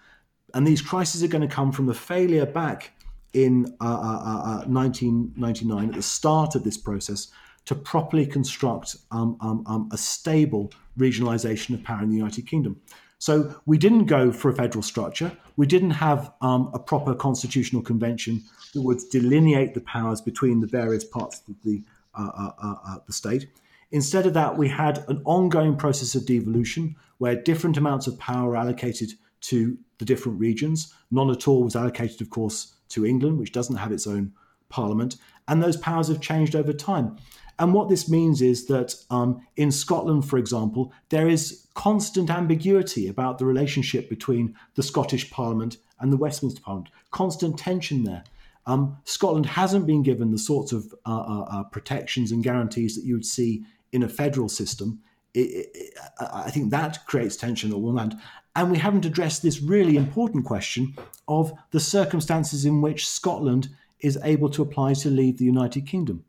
And 0.52 0.67
these 0.67 0.83
crises 0.83 1.23
are 1.23 1.28
going 1.28 1.49
to 1.49 1.55
come 1.55 1.73
from 1.73 1.87
the 1.87 1.95
failure 1.95 2.45
back 2.45 2.93
in 3.33 3.75
uh, 3.81 3.85
uh, 3.85 4.64
uh, 4.64 4.64
1999, 4.67 5.78
uh, 5.78 5.88
at 5.88 5.95
the 5.95 6.02
start 6.02 6.55
of 6.55 6.62
this 6.62 6.76
process, 6.76 7.28
to 7.64 7.75
properly 7.75 8.26
construct 8.26 8.97
um, 9.11 9.38
um, 9.40 9.64
um, 9.67 9.88
a 9.93 9.99
stable 9.99 10.73
regionalisation 10.99 11.73
of 11.75 11.83
power 11.83 12.02
in 12.02 12.11
the 12.11 12.17
United 12.17 12.47
Kingdom. 12.47 12.81
So 13.18 13.60
we 13.66 13.78
didn't 13.78 14.06
go 14.06 14.32
for 14.32 14.50
a 14.50 14.54
federal 14.54 14.82
structure. 14.82 15.37
We 15.56 15.66
didn't 15.66 15.90
have 15.90 16.32
um, 16.40 16.70
a 16.72 16.78
proper 16.78 17.14
constitutional 17.14 17.82
convention 17.82 18.42
that 18.75 18.82
would 18.82 19.00
delineate 19.10 19.75
the 19.75 19.80
powers 19.80 20.20
between 20.20 20.60
the 20.60 20.66
various 20.66 21.04
parts 21.04 21.42
of 21.48 21.56
the 21.62 21.82
uh, 22.14 22.30
uh, 22.37 22.52
uh, 22.62 22.75
uh, 22.87 22.96
the 23.06 23.12
state. 23.12 23.48
Instead 23.90 24.26
of 24.26 24.34
that, 24.34 24.56
we 24.56 24.68
had 24.68 25.04
an 25.08 25.22
ongoing 25.25 25.76
process 25.76 26.14
of 26.14 26.26
devolution 26.26 26.96
where 27.18 27.34
different 27.34 27.76
amounts 27.76 28.06
of 28.06 28.18
power 28.18 28.50
were 28.50 28.56
allocated 28.56 29.12
to 29.40 29.78
the 29.98 30.04
different 30.04 30.38
regions. 30.38 30.92
None 31.10 31.30
at 31.30 31.48
all 31.48 31.62
was 31.62 31.76
allocated, 31.76 32.20
of 32.20 32.30
course, 32.30 32.75
to 32.90 33.06
England, 33.06 33.38
which 33.38 33.52
doesn't 33.52 33.76
have 33.76 33.92
its 33.92 34.06
own 34.06 34.32
parliament. 34.68 35.16
And 35.46 35.62
those 35.62 35.76
powers 35.76 36.08
have 36.08 36.20
changed 36.20 36.54
over 36.54 36.72
time. 36.72 37.16
And 37.58 37.74
what 37.74 37.88
this 37.88 38.08
means 38.08 38.40
is 38.40 38.66
that 38.66 38.94
um, 39.10 39.40
in 39.56 39.72
Scotland, 39.72 40.28
for 40.28 40.38
example, 40.38 40.92
there 41.08 41.28
is 41.28 41.66
constant 41.74 42.30
ambiguity 42.30 43.08
about 43.08 43.38
the 43.38 43.46
relationship 43.46 44.08
between 44.08 44.54
the 44.74 44.82
Scottish 44.82 45.30
Parliament 45.30 45.78
and 46.00 46.12
the 46.12 46.16
Westminster 46.16 46.60
Parliament, 46.60 46.92
constant 47.10 47.58
tension 47.58 48.04
there. 48.04 48.22
Um, 48.66 48.98
Scotland 49.04 49.46
hasn't 49.46 49.86
been 49.86 50.02
given 50.02 50.30
the 50.30 50.38
sorts 50.38 50.72
of 50.72 50.94
uh, 51.06 51.10
uh, 51.10 51.46
uh 51.50 51.62
protections 51.64 52.32
and 52.32 52.44
guarantees 52.44 52.94
that 52.96 53.04
you 53.04 53.14
would 53.14 53.24
see 53.24 53.64
in 53.92 54.02
a 54.02 54.08
federal 54.08 54.48
system. 54.48 55.00
It, 55.34 55.70
it, 55.74 55.94
I 56.20 56.50
think 56.50 56.70
that 56.70 57.06
creates 57.06 57.36
tension 57.36 57.72
on 57.72 57.82
one 57.82 57.96
hand. 57.96 58.18
And 58.54 58.70
we 58.70 58.78
haven't 58.78 59.04
addressed 59.04 59.42
this 59.42 59.62
really 59.62 59.96
important 59.96 60.44
question 60.44 60.96
of 61.26 61.52
the 61.70 61.80
circumstances 61.80 62.64
in 62.64 62.80
which 62.82 63.08
Scotland 63.08 63.68
is 64.00 64.18
able 64.22 64.50
to 64.50 64.62
apply 64.62 64.94
to 64.94 65.10
leave 65.10 65.38
the 65.38 65.44
United 65.44 65.86
Kingdom. 65.86 66.24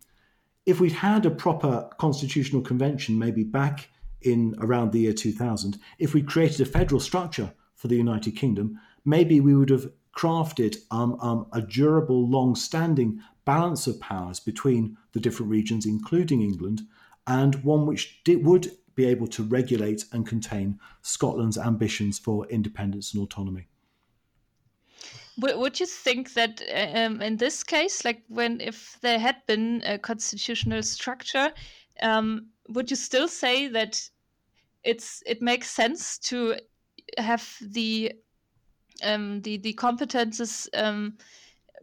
If 0.69 0.79
we'd 0.79 0.91
had 0.91 1.25
a 1.25 1.31
proper 1.31 1.89
constitutional 1.97 2.61
convention, 2.61 3.17
maybe 3.17 3.43
back 3.43 3.89
in 4.21 4.53
around 4.59 4.91
the 4.91 4.99
year 4.99 5.13
2000, 5.13 5.79
if 5.97 6.13
we 6.13 6.21
created 6.21 6.61
a 6.61 6.65
federal 6.65 7.01
structure 7.01 7.51
for 7.73 7.87
the 7.87 7.95
United 7.95 8.35
Kingdom, 8.35 8.79
maybe 9.03 9.41
we 9.41 9.55
would 9.55 9.71
have 9.71 9.91
crafted 10.15 10.77
um, 10.91 11.19
um, 11.21 11.47
a 11.53 11.61
durable, 11.63 12.29
long 12.29 12.55
standing 12.55 13.19
balance 13.45 13.87
of 13.87 13.99
powers 13.99 14.39
between 14.39 14.95
the 15.13 15.19
different 15.19 15.49
regions, 15.49 15.87
including 15.87 16.43
England, 16.43 16.83
and 17.25 17.63
one 17.63 17.87
which 17.87 18.23
did, 18.23 18.45
would 18.45 18.71
be 18.93 19.05
able 19.05 19.25
to 19.25 19.41
regulate 19.41 20.05
and 20.13 20.27
contain 20.27 20.79
Scotland's 21.01 21.57
ambitions 21.57 22.19
for 22.19 22.45
independence 22.45 23.11
and 23.11 23.23
autonomy. 23.23 23.69
Would 25.41 25.79
you 25.79 25.85
think 25.85 26.33
that 26.33 26.61
um, 26.95 27.21
in 27.21 27.37
this 27.37 27.63
case, 27.63 28.03
like 28.03 28.23
when 28.27 28.59
if 28.59 28.97
there 29.01 29.19
had 29.19 29.37
been 29.47 29.81
a 29.85 29.97
constitutional 29.97 30.83
structure, 30.83 31.51
um, 32.01 32.47
would 32.67 32.89
you 32.89 32.97
still 32.97 33.27
say 33.27 33.67
that 33.67 34.01
it's 34.83 35.23
it 35.25 35.41
makes 35.41 35.69
sense 35.69 36.17
to 36.29 36.55
have 37.17 37.55
the 37.61 38.11
um, 39.03 39.41
the 39.41 39.57
the 39.57 39.73
competences 39.73 40.67
um, 40.73 41.17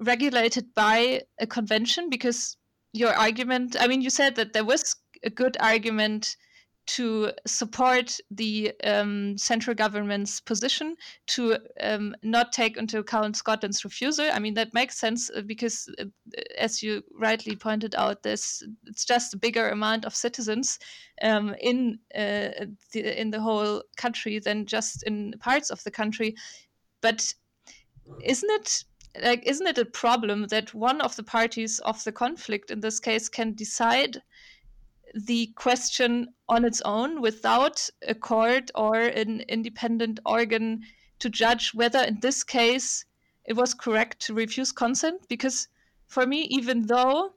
regulated 0.01 0.75
by 0.75 1.23
a 1.39 1.47
convention? 1.47 2.11
Because 2.11 2.57
your 2.93 3.15
argument, 3.15 3.77
I 3.79 3.87
mean, 3.87 4.03
you 4.03 4.11
said 4.11 4.37
that 4.37 4.53
there 4.53 4.65
was 4.65 4.97
a 5.23 5.31
good 5.31 5.57
argument 5.61 6.37
to 6.87 7.33
support 7.47 8.17
the 8.31 8.73
um, 8.85 9.37
central 9.37 9.75
government's 9.75 10.41
position 10.41 10.97
to 11.27 11.59
um, 11.81 12.15
not 12.23 12.53
take 12.53 12.77
into 12.77 12.99
account 12.99 13.37
Scotland's 13.37 13.85
refusal. 13.85 14.29
I 14.33 14.39
mean, 14.39 14.55
that 14.55 14.73
makes 14.73 14.99
sense 14.99 15.31
uh, 15.31 15.43
because, 15.43 15.89
uh, 15.99 16.05
as 16.59 16.83
you 16.83 17.03
rightly 17.19 17.57
pointed 17.57 17.95
out, 17.97 18.23
this 18.23 18.63
it's 18.87 19.05
just 19.05 19.35
a 19.35 19.39
bigger 19.39 19.71
amount 19.71 20.05
of 20.05 20.15
citizens 20.15 20.79
um, 21.23 21.55
in 21.61 21.99
uh, 22.15 22.67
the, 22.93 23.21
in 23.21 23.31
the 23.31 23.41
whole 23.41 23.83
country 23.97 24.39
than 24.39 24.67
just 24.67 25.03
in 25.03 25.35
parts 25.41 25.71
of 25.71 25.83
the 25.83 25.91
country. 25.91 26.35
But 27.01 27.33
isn't 28.23 28.51
it 28.51 28.85
like 29.23 29.43
isn't 29.47 29.67
it 29.67 29.79
a 29.79 29.85
problem 29.85 30.47
that 30.49 30.75
one 30.75 31.01
of 31.01 31.17
the 31.17 31.23
parties 31.23 31.79
of 31.81 32.03
the 32.05 32.13
conflict 32.13 32.71
in 32.71 32.81
this 32.81 33.01
case 33.01 33.29
can 33.29 33.55
decide? 33.55 34.23
The 35.25 35.47
question 35.55 36.29
on 36.49 36.65
its 36.65 36.83
own 36.83 37.21
without 37.23 37.89
a 38.07 38.15
court 38.15 38.71
or 38.75 38.95
an 38.97 39.41
independent 39.49 40.21
organ 40.27 40.83
to 41.19 41.31
judge 41.31 41.73
whether, 41.73 42.01
in 42.01 42.21
this 42.21 42.45
case, 42.45 43.05
it 43.47 43.55
was 43.55 43.73
correct 43.73 44.21
to 44.21 44.35
refuse 44.35 44.73
consent. 44.73 45.27
Because 45.29 45.69
for 46.07 46.27
me, 46.27 46.43
even 46.43 46.87
though 46.87 47.33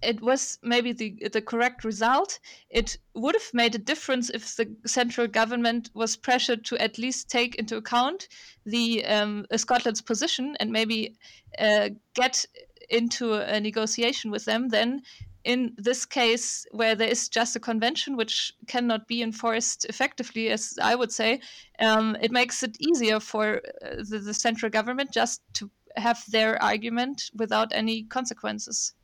it 0.00 0.20
was 0.20 0.58
maybe 0.62 0.92
the 0.92 1.28
the 1.32 1.42
correct 1.42 1.84
result, 1.84 2.38
it 2.70 2.98
would 3.14 3.34
have 3.34 3.50
made 3.52 3.74
a 3.74 3.78
difference 3.78 4.30
if 4.30 4.56
the 4.56 4.74
central 4.86 5.26
government 5.26 5.90
was 5.94 6.16
pressured 6.16 6.64
to 6.66 6.78
at 6.78 6.98
least 6.98 7.28
take 7.28 7.56
into 7.56 7.76
account 7.76 8.28
the 8.64 9.04
um, 9.06 9.46
Scotland's 9.56 10.02
position 10.02 10.56
and 10.60 10.70
maybe 10.70 11.16
uh, 11.58 11.88
get 12.14 12.44
into 12.90 13.34
a 13.34 13.60
negotiation 13.60 14.30
with 14.30 14.44
them. 14.44 14.68
Then 14.68 15.02
in 15.44 15.72
this 15.76 16.04
case, 16.04 16.66
where 16.70 16.94
there 16.94 17.08
is 17.08 17.28
just 17.28 17.56
a 17.56 17.60
convention 17.60 18.16
which 18.16 18.52
cannot 18.66 19.08
be 19.08 19.22
enforced 19.22 19.84
effectively, 19.86 20.50
as 20.50 20.78
I 20.80 20.94
would 20.94 21.12
say, 21.12 21.40
um, 21.80 22.16
it 22.20 22.30
makes 22.30 22.62
it 22.62 22.76
easier 22.80 23.20
for 23.20 23.60
uh, 23.84 23.96
the, 24.08 24.18
the, 24.18 24.34
central 24.34 24.70
government 24.70 25.12
just 25.12 25.42
to 25.54 25.70
have 25.96 26.22
their 26.30 26.62
argument 26.62 27.30
without 27.34 27.72
any 27.72 28.04
consequences. 28.04 28.94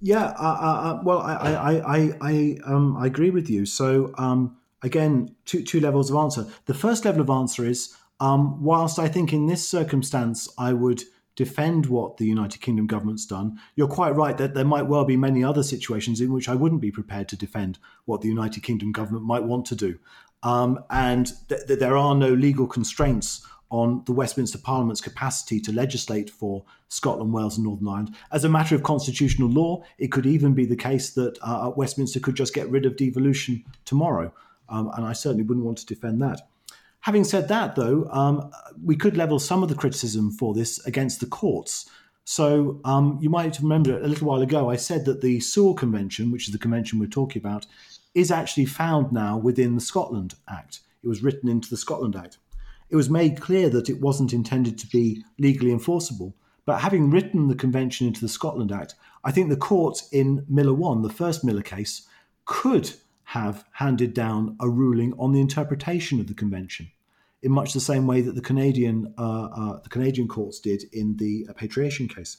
Yeah, 0.00 0.34
uh, 0.38 0.58
uh, 0.60 0.80
uh 0.84 1.00
well, 1.04 1.20
I 1.20 1.34
I 1.34 1.96
I 1.96 2.12
I, 2.20 2.58
um, 2.64 2.96
I 2.96 3.06
agree 3.06 3.30
with 3.30 3.48
you. 3.48 3.64
So 3.66 4.12
um, 4.18 4.56
again, 4.82 5.34
two 5.44 5.62
two 5.62 5.80
levels 5.80 6.10
of 6.10 6.16
answer. 6.16 6.46
The 6.66 6.74
first 6.74 7.04
level 7.04 7.20
of 7.20 7.30
answer 7.30 7.64
is, 7.64 7.94
um, 8.18 8.62
whilst 8.62 8.98
I 8.98 9.08
think 9.08 9.32
in 9.32 9.46
this 9.46 9.68
circumstance 9.68 10.48
I 10.58 10.72
would 10.72 11.04
defend 11.36 11.86
what 11.86 12.16
the 12.16 12.26
United 12.26 12.60
Kingdom 12.60 12.86
government's 12.86 13.26
done. 13.26 13.58
You're 13.74 13.88
quite 13.88 14.14
right 14.14 14.36
that 14.38 14.54
there 14.54 14.64
might 14.64 14.86
well 14.86 15.04
be 15.04 15.16
many 15.16 15.42
other 15.42 15.62
situations 15.62 16.20
in 16.20 16.32
which 16.32 16.48
I 16.48 16.54
wouldn't 16.54 16.80
be 16.80 16.90
prepared 16.90 17.28
to 17.30 17.36
defend 17.36 17.78
what 18.04 18.20
the 18.20 18.28
United 18.28 18.62
Kingdom 18.62 18.92
government 18.92 19.24
might 19.24 19.44
want 19.44 19.66
to 19.66 19.76
do. 19.76 19.98
Um, 20.42 20.84
and 20.90 21.32
th- 21.48 21.66
th- 21.66 21.78
there 21.78 21.96
are 21.96 22.14
no 22.14 22.32
legal 22.34 22.66
constraints 22.66 23.46
on 23.70 24.02
the 24.04 24.12
Westminster 24.12 24.58
Parliament's 24.58 25.00
capacity 25.00 25.58
to 25.58 25.72
legislate 25.72 26.28
for 26.28 26.62
Scotland, 26.88 27.32
Wales, 27.32 27.56
and 27.56 27.64
Northern 27.64 27.88
Ireland. 27.88 28.14
As 28.30 28.44
a 28.44 28.48
matter 28.48 28.74
of 28.74 28.82
constitutional 28.82 29.48
law, 29.48 29.82
it 29.98 30.12
could 30.12 30.26
even 30.26 30.52
be 30.52 30.66
the 30.66 30.76
case 30.76 31.10
that 31.14 31.38
uh, 31.40 31.70
Westminster 31.74 32.20
could 32.20 32.34
just 32.34 32.52
get 32.52 32.68
rid 32.68 32.84
of 32.84 32.98
devolution 32.98 33.64
tomorrow. 33.86 34.32
Um, 34.68 34.90
and 34.94 35.06
I 35.06 35.14
certainly 35.14 35.44
wouldn't 35.44 35.64
want 35.64 35.78
to 35.78 35.86
defend 35.86 36.20
that. 36.20 36.42
Having 37.02 37.24
said 37.24 37.48
that, 37.48 37.74
though, 37.74 38.08
um, 38.10 38.50
we 38.82 38.96
could 38.96 39.16
level 39.16 39.38
some 39.38 39.62
of 39.62 39.68
the 39.68 39.74
criticism 39.74 40.30
for 40.30 40.54
this 40.54 40.84
against 40.86 41.20
the 41.20 41.26
courts. 41.26 41.90
So 42.24 42.80
um, 42.84 43.18
you 43.20 43.28
might 43.28 43.58
remember 43.58 43.98
a 43.98 44.06
little 44.06 44.28
while 44.28 44.40
ago, 44.40 44.70
I 44.70 44.76
said 44.76 45.04
that 45.06 45.20
the 45.20 45.40
Sewel 45.40 45.74
Convention, 45.74 46.30
which 46.30 46.46
is 46.46 46.52
the 46.52 46.58
convention 46.58 47.00
we're 47.00 47.06
talking 47.06 47.40
about, 47.42 47.66
is 48.14 48.30
actually 48.30 48.66
found 48.66 49.10
now 49.10 49.36
within 49.36 49.74
the 49.74 49.80
Scotland 49.80 50.34
Act. 50.48 50.80
It 51.02 51.08
was 51.08 51.24
written 51.24 51.48
into 51.48 51.68
the 51.68 51.76
Scotland 51.76 52.14
Act. 52.14 52.38
It 52.88 52.96
was 52.96 53.10
made 53.10 53.40
clear 53.40 53.68
that 53.70 53.88
it 53.88 54.00
wasn't 54.00 54.32
intended 54.32 54.78
to 54.78 54.86
be 54.86 55.24
legally 55.38 55.72
enforceable. 55.72 56.36
But 56.64 56.82
having 56.82 57.10
written 57.10 57.48
the 57.48 57.56
convention 57.56 58.06
into 58.06 58.20
the 58.20 58.28
Scotland 58.28 58.70
Act, 58.70 58.94
I 59.24 59.32
think 59.32 59.48
the 59.48 59.56
court 59.56 60.02
in 60.12 60.44
Miller 60.48 60.74
1, 60.74 61.02
the 61.02 61.10
first 61.10 61.42
Miller 61.42 61.62
case, 61.62 62.06
could 62.44 62.92
have 63.32 63.64
handed 63.72 64.12
down 64.12 64.54
a 64.60 64.68
ruling 64.68 65.14
on 65.18 65.32
the 65.32 65.40
interpretation 65.40 66.20
of 66.20 66.26
the 66.26 66.34
convention, 66.34 66.90
in 67.42 67.50
much 67.50 67.72
the 67.72 67.80
same 67.80 68.06
way 68.06 68.20
that 68.20 68.34
the 68.34 68.42
Canadian 68.42 69.14
uh, 69.16 69.44
uh, 69.44 69.80
the 69.80 69.88
Canadian 69.88 70.28
courts 70.28 70.60
did 70.60 70.84
in 70.92 71.16
the 71.16 71.46
patriation 71.56 72.08
case. 72.08 72.36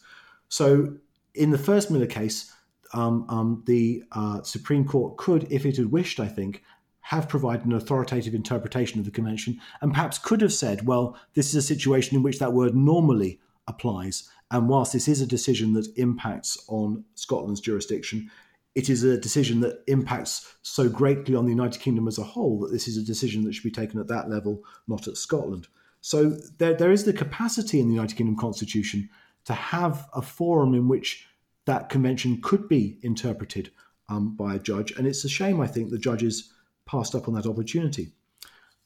So, 0.49 0.93
in 1.34 1.49
the 1.49 1.58
first 1.58 1.89
Miller 1.89 2.06
case, 2.06 2.53
um, 2.93 3.25
um, 3.27 3.63
the 3.65 4.03
uh, 4.12 4.43
Supreme 4.43 4.86
Court 4.86 5.17
could, 5.17 5.51
if 5.51 5.65
it 5.65 5.77
had 5.77 5.91
wished, 5.91 6.19
I 6.19 6.27
think, 6.27 6.62
have 7.01 7.27
provided 7.27 7.65
an 7.65 7.73
authoritative 7.73 8.36
interpretation 8.36 8.99
of 8.99 9.06
the 9.06 9.17
convention, 9.19 9.60
and 9.82 9.91
perhaps 9.93 10.19
could 10.19 10.41
have 10.41 10.53
said, 10.53 10.86
well, 10.86 11.17
this 11.34 11.47
is 11.49 11.56
a 11.56 11.67
situation 11.73 12.15
in 12.15 12.21
which 12.21 12.38
that 12.38 12.53
word 12.53 12.75
normally 12.75 13.39
applies. 13.67 14.29
And 14.51 14.69
whilst 14.69 14.93
this 14.93 15.08
is 15.08 15.21
a 15.21 15.25
decision 15.25 15.73
that 15.73 15.88
impacts 15.97 16.63
on 16.67 17.03
Scotland's 17.15 17.62
jurisdiction, 17.62 18.29
it 18.76 18.90
is 18.90 19.04
a 19.04 19.18
decision 19.18 19.60
that 19.62 19.84
impacts 19.88 20.56
so 20.64 20.90
greatly 20.90 21.36
on 21.36 21.46
the 21.46 21.52
United 21.52 21.80
Kingdom 21.80 22.08
as 22.08 22.18
a 22.18 22.24
whole 22.24 22.60
that 22.60 22.72
this 22.72 22.88
is 22.88 22.98
a 22.98 23.04
decision 23.04 23.44
that 23.44 23.54
should 23.54 23.64
be 23.64 23.72
taken 23.72 24.00
at 24.00 24.08
that 24.08 24.30
level, 24.30 24.64
not 24.88 25.08
at 25.08 25.18
Scotland. 25.18 25.68
So 26.02 26.32
there, 26.58 26.74
there 26.74 26.92
is 26.92 27.04
the 27.04 27.14
capacity 27.14 27.80
in 27.80 27.88
the 27.88 27.94
United 27.94 28.16
Kingdom 28.16 28.38
Constitution 28.38 29.10
to 29.46 29.54
have 29.54 30.08
a 30.14 30.22
forum 30.22 30.74
in 30.74 30.88
which 30.88 31.28
that 31.66 31.90
convention 31.90 32.42
could 32.42 32.68
be 32.68 32.98
interpreted 33.04 33.72
um, 34.10 34.36
by 34.36 34.56
a 34.56 34.60
judge. 34.60 34.92
And 34.92 35.08
it's 35.08 35.24
a 35.24 35.30
shame, 35.30 35.62
I 35.62 35.68
think, 35.68 35.90
the 35.90 35.98
judges 35.98 36.52
passed 36.86 37.16
up 37.16 37.28
on 37.28 37.36
that 37.36 37.46
opportunity. 37.46 38.10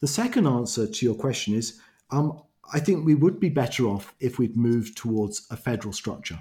The 0.00 0.06
second 0.06 0.46
answer 0.46 0.86
to 0.86 1.06
your 1.06 1.14
question 1.14 1.54
is 1.54 1.80
um, 2.10 2.40
I 2.72 2.78
think 2.78 3.04
we 3.04 3.14
would 3.14 3.40
be 3.40 3.48
better 3.48 3.84
off 3.86 4.14
if 4.20 4.38
we'd 4.38 4.56
moved 4.56 4.96
towards 4.96 5.46
a 5.50 5.56
federal 5.56 5.92
structure. 5.92 6.38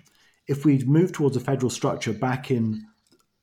If 0.48 0.64
we'd 0.66 0.88
moved 0.88 1.16
towards 1.16 1.38
a 1.38 1.42
federal 1.42 1.70
structure 1.70 2.14
back 2.14 2.52
in 2.52 2.86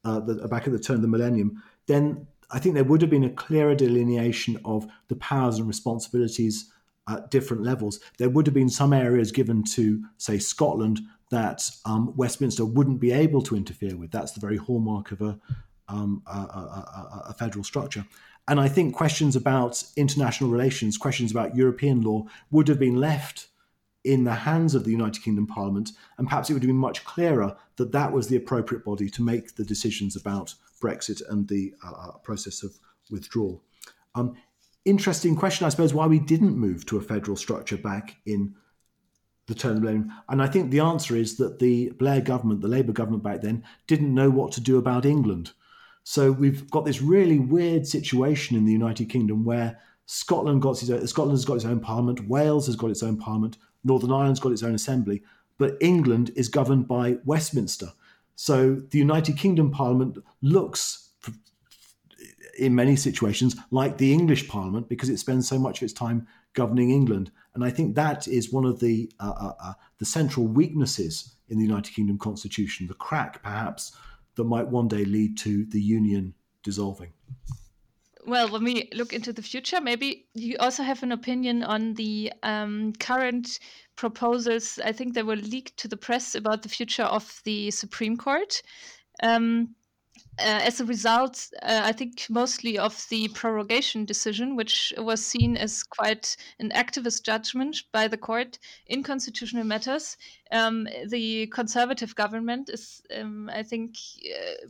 uh, 0.04 0.20
the, 0.20 0.48
back 0.48 0.66
at 0.66 0.72
the 0.72 0.78
turn 0.78 0.96
of 0.96 1.02
the 1.02 1.08
millennium, 1.08 1.62
then 1.86 2.26
I 2.50 2.58
think 2.58 2.74
there 2.74 2.84
would 2.84 3.00
have 3.00 3.10
been 3.10 3.24
a 3.24 3.30
clearer 3.30 3.74
delineation 3.74 4.60
of 4.64 4.86
the 5.08 5.16
powers 5.16 5.58
and 5.58 5.66
responsibilities 5.66 6.70
at 7.08 7.30
different 7.30 7.62
levels. 7.62 8.00
There 8.18 8.28
would 8.30 8.46
have 8.46 8.54
been 8.54 8.70
some 8.70 8.92
areas 8.92 9.32
given 9.32 9.64
to, 9.74 10.02
say, 10.18 10.38
Scotland 10.38 11.00
that 11.30 11.68
um, 11.84 12.14
Westminster 12.16 12.64
wouldn't 12.64 13.00
be 13.00 13.10
able 13.10 13.42
to 13.42 13.56
interfere 13.56 13.96
with. 13.96 14.10
That's 14.10 14.32
the 14.32 14.40
very 14.40 14.56
hallmark 14.56 15.10
of 15.10 15.20
a, 15.20 15.38
um, 15.88 16.22
a, 16.26 16.38
a, 16.38 17.22
a, 17.30 17.34
federal 17.34 17.64
structure. 17.64 18.06
And 18.46 18.60
I 18.60 18.68
think 18.68 18.94
questions 18.94 19.36
about 19.36 19.82
international 19.96 20.50
relations, 20.50 20.96
questions 20.96 21.30
about 21.30 21.56
European 21.56 22.02
law, 22.02 22.26
would 22.50 22.68
have 22.68 22.78
been 22.78 22.96
left 22.96 23.48
in 24.04 24.24
the 24.24 24.34
hands 24.34 24.74
of 24.74 24.84
the 24.84 24.90
United 24.90 25.22
Kingdom 25.22 25.46
Parliament, 25.46 25.92
and 26.18 26.28
perhaps 26.28 26.48
it 26.48 26.52
would 26.52 26.62
have 26.62 26.68
been 26.68 26.76
much 26.76 27.04
clearer 27.04 27.56
that 27.76 27.92
that 27.92 28.12
was 28.12 28.28
the 28.28 28.36
appropriate 28.36 28.84
body 28.84 29.08
to 29.08 29.22
make 29.22 29.56
the 29.56 29.64
decisions 29.64 30.14
about 30.14 30.54
Brexit 30.80 31.22
and 31.30 31.48
the 31.48 31.74
uh, 31.82 31.90
uh 31.90 32.18
process 32.18 32.62
of 32.62 32.78
withdrawal. 33.10 33.62
Um, 34.14 34.36
interesting 34.84 35.34
question, 35.34 35.66
I 35.66 35.70
suppose, 35.70 35.94
why 35.94 36.06
we 36.06 36.18
didn't 36.18 36.56
move 36.56 36.84
to 36.86 36.98
a 36.98 37.02
federal 37.02 37.36
structure 37.36 37.78
back 37.78 38.16
in 38.26 38.54
the 39.46 39.54
turn 39.54 39.72
of 39.72 39.76
the 39.76 39.80
millennium. 39.82 40.12
And 40.28 40.42
I 40.42 40.46
think 40.46 40.70
the 40.70 40.80
answer 40.80 41.16
is 41.16 41.36
that 41.36 41.58
the 41.58 41.90
Blair 41.90 42.20
government, 42.20 42.60
the 42.60 42.68
Labour 42.68 42.92
government 42.92 43.22
back 43.22 43.40
then, 43.42 43.64
didn't 43.86 44.14
know 44.14 44.30
what 44.30 44.52
to 44.52 44.60
do 44.60 44.78
about 44.78 45.04
England. 45.04 45.52
So 46.02 46.32
we've 46.32 46.70
got 46.70 46.84
this 46.84 47.02
really 47.02 47.38
weird 47.38 47.86
situation 47.86 48.56
in 48.56 48.64
the 48.64 48.72
United 48.72 49.08
Kingdom 49.08 49.44
where 49.44 49.78
Scotland 50.06 50.60
got 50.62 50.82
its 50.82 50.90
own, 50.90 51.06
Scotland 51.06 51.36
has 51.36 51.44
got 51.44 51.54
its 51.54 51.64
own 51.64 51.80
parliament, 51.80 52.28
Wales 52.28 52.66
has 52.66 52.76
got 52.76 52.90
its 52.90 53.02
own 53.02 53.16
parliament, 53.16 53.56
Northern 53.84 54.12
Ireland's 54.12 54.40
got 54.40 54.52
its 54.52 54.62
own 54.62 54.74
assembly, 54.74 55.22
but 55.58 55.76
England 55.80 56.30
is 56.34 56.48
governed 56.48 56.88
by 56.88 57.18
Westminster. 57.24 57.92
So 58.36 58.74
the 58.90 58.98
United 58.98 59.36
Kingdom 59.36 59.70
Parliament 59.70 60.18
looks, 60.42 61.10
in 62.58 62.74
many 62.74 62.96
situations, 62.96 63.56
like 63.70 63.98
the 63.98 64.12
English 64.12 64.48
Parliament 64.48 64.88
because 64.88 65.08
it 65.08 65.18
spends 65.18 65.48
so 65.48 65.58
much 65.58 65.78
of 65.78 65.84
its 65.84 65.92
time 65.92 66.26
governing 66.54 66.90
England. 66.90 67.30
And 67.54 67.64
I 67.64 67.70
think 67.70 67.94
that 67.94 68.26
is 68.26 68.52
one 68.52 68.64
of 68.64 68.80
the 68.80 69.10
uh, 69.20 69.34
uh, 69.40 69.52
uh, 69.62 69.72
the 69.98 70.04
central 70.04 70.46
weaknesses 70.46 71.34
in 71.48 71.58
the 71.58 71.64
United 71.64 71.94
Kingdom 71.94 72.18
Constitution, 72.18 72.86
the 72.86 72.94
crack 72.94 73.42
perhaps 73.42 73.96
that 74.36 74.44
might 74.44 74.66
one 74.68 74.88
day 74.88 75.04
lead 75.04 75.38
to 75.38 75.64
the 75.66 75.80
Union 75.80 76.34
dissolving 76.62 77.12
well, 78.26 78.50
when 78.50 78.64
we 78.64 78.88
look 78.94 79.12
into 79.12 79.32
the 79.32 79.42
future, 79.42 79.80
maybe 79.80 80.26
you 80.34 80.56
also 80.58 80.82
have 80.82 81.02
an 81.02 81.12
opinion 81.12 81.62
on 81.62 81.94
the 81.94 82.32
um, 82.42 82.92
current 82.94 83.58
proposals. 83.96 84.78
I 84.84 84.92
think 84.92 85.14
they 85.14 85.22
were 85.22 85.36
leaked 85.36 85.76
to 85.78 85.88
the 85.88 85.96
press 85.96 86.34
about 86.34 86.62
the 86.62 86.68
future 86.68 87.04
of 87.04 87.40
the 87.44 87.70
Supreme 87.70 88.16
Court. 88.16 88.62
Um, 89.22 89.74
uh, 90.38 90.62
as 90.64 90.80
a 90.80 90.84
result, 90.84 91.48
uh, 91.62 91.82
I 91.84 91.92
think 91.92 92.26
mostly 92.28 92.76
of 92.76 93.06
the 93.08 93.28
prorogation 93.28 94.04
decision, 94.04 94.56
which 94.56 94.92
was 94.98 95.24
seen 95.24 95.56
as 95.56 95.84
quite 95.84 96.36
an 96.58 96.70
activist 96.70 97.22
judgment 97.22 97.84
by 97.92 98.08
the 98.08 98.18
court 98.18 98.58
in 98.86 99.04
constitutional 99.04 99.64
matters. 99.64 100.16
Um, 100.50 100.88
the 101.08 101.46
conservative 101.48 102.16
government 102.16 102.68
is, 102.68 103.00
um, 103.16 103.48
I 103.52 103.62
think, 103.62 103.94
uh, 104.28 104.66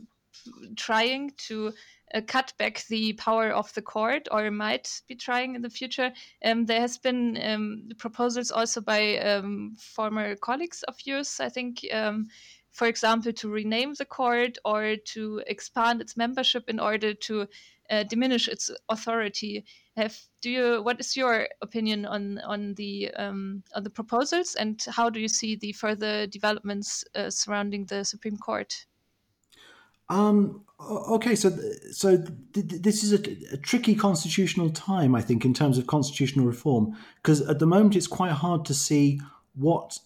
trying 0.75 1.31
to 1.47 1.73
uh, 2.13 2.21
cut 2.21 2.53
back 2.57 2.85
the 2.87 3.13
power 3.13 3.49
of 3.49 3.73
the 3.73 3.81
court 3.81 4.27
or 4.31 4.51
might 4.51 5.01
be 5.07 5.15
trying 5.15 5.55
in 5.55 5.61
the 5.61 5.69
future. 5.69 6.11
Um, 6.43 6.65
there 6.65 6.81
has 6.81 6.97
been 6.97 7.37
um, 7.41 7.89
proposals 7.97 8.51
also 8.51 8.81
by 8.81 9.17
um, 9.19 9.75
former 9.77 10.35
colleagues 10.35 10.83
of 10.83 10.95
yours, 11.05 11.39
I 11.39 11.49
think, 11.49 11.85
um, 11.91 12.27
for 12.71 12.87
example, 12.87 13.31
to 13.33 13.49
rename 13.49 13.93
the 13.93 14.05
court 14.05 14.57
or 14.65 14.95
to 15.13 15.41
expand 15.47 16.01
its 16.01 16.17
membership 16.17 16.69
in 16.69 16.79
order 16.79 17.13
to 17.13 17.47
uh, 17.89 18.03
diminish 18.03 18.47
its 18.47 18.69
authority. 18.89 19.63
Have 19.95 20.17
do 20.41 20.49
you? 20.49 20.83
What 20.83 20.99
is 20.99 21.15
your 21.15 21.47
opinion 21.61 22.05
on 22.05 22.39
on 22.39 22.73
the 22.73 23.11
um, 23.15 23.63
on 23.73 23.83
the 23.83 23.89
proposals, 23.89 24.55
and 24.55 24.83
how 24.89 25.09
do 25.09 25.19
you 25.19 25.29
see 25.29 25.55
the 25.55 25.71
further 25.71 26.27
developments 26.27 27.05
uh, 27.15 27.29
surrounding 27.29 27.85
the 27.85 28.03
Supreme 28.03 28.37
Court? 28.37 28.85
Um, 30.09 30.63
okay, 30.79 31.35
so 31.35 31.51
so 31.91 32.17
th- 32.53 32.81
this 32.81 33.03
is 33.03 33.13
a, 33.13 33.53
a, 33.53 33.57
tricky 33.57 33.95
constitutional 33.95 34.69
time, 34.69 35.15
I 35.15 35.21
think, 35.21 35.45
in 35.45 35.53
terms 35.53 35.77
of 35.77 35.87
constitutional 35.87 36.45
reform, 36.45 36.95
because 37.17 37.41
at 37.41 37.59
the 37.59 37.65
moment 37.65 37.95
it's 37.95 38.07
quite 38.07 38.31
hard 38.31 38.65
to 38.65 38.73
see 38.73 39.19
what 39.55 39.97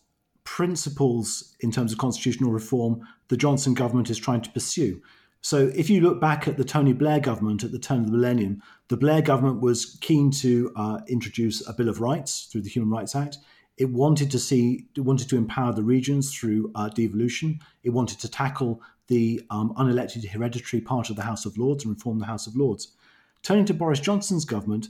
principles 0.43 1.55
in 1.59 1.71
terms 1.71 1.91
of 1.91 1.97
constitutional 1.97 2.51
reform 2.51 3.01
the 3.27 3.37
Johnson 3.37 3.73
government 3.73 4.09
is 4.09 4.17
trying 4.17 4.41
to 4.41 4.49
pursue. 4.51 5.01
So, 5.41 5.71
if 5.75 5.89
you 5.89 6.01
look 6.01 6.19
back 6.19 6.47
at 6.47 6.57
the 6.57 6.65
Tony 6.65 6.93
Blair 6.93 7.19
government 7.19 7.63
at 7.63 7.71
the 7.71 7.79
turn 7.79 7.99
of 7.99 8.05
the 8.07 8.11
millennium, 8.11 8.61
the 8.89 8.97
Blair 8.97 9.21
government 9.21 9.61
was 9.61 9.97
keen 10.01 10.31
to 10.31 10.71
uh, 10.75 10.99
introduce 11.07 11.65
a 11.67 11.73
Bill 11.73 11.89
of 11.89 12.01
Rights 12.01 12.47
through 12.51 12.61
the 12.61 12.69
Human 12.69 12.89
Rights 12.89 13.15
Act. 13.15 13.37
It 13.79 13.89
wanted 13.89 14.29
to 14.31 14.39
see, 14.39 14.85
it 14.95 15.01
wanted 15.01 15.29
to 15.29 15.37
empower 15.37 15.73
the 15.73 15.83
regions 15.83 16.35
through 16.35 16.71
uh, 16.75 16.89
devolution. 16.89 17.59
It 17.83 17.91
wanted 17.91 18.19
to 18.19 18.29
tackle 18.29 18.81
the 19.07 19.41
um, 19.49 19.73
unelected 19.75 20.27
hereditary 20.27 20.81
part 20.81 21.09
of 21.09 21.15
the 21.15 21.23
House 21.23 21.45
of 21.45 21.57
Lords 21.57 21.85
and 21.85 21.95
reform 21.95 22.19
the 22.19 22.25
House 22.25 22.45
of 22.45 22.55
Lords. 22.55 22.89
Turning 23.41 23.65
to 23.65 23.73
Boris 23.73 24.01
Johnson's 24.01 24.45
government, 24.45 24.89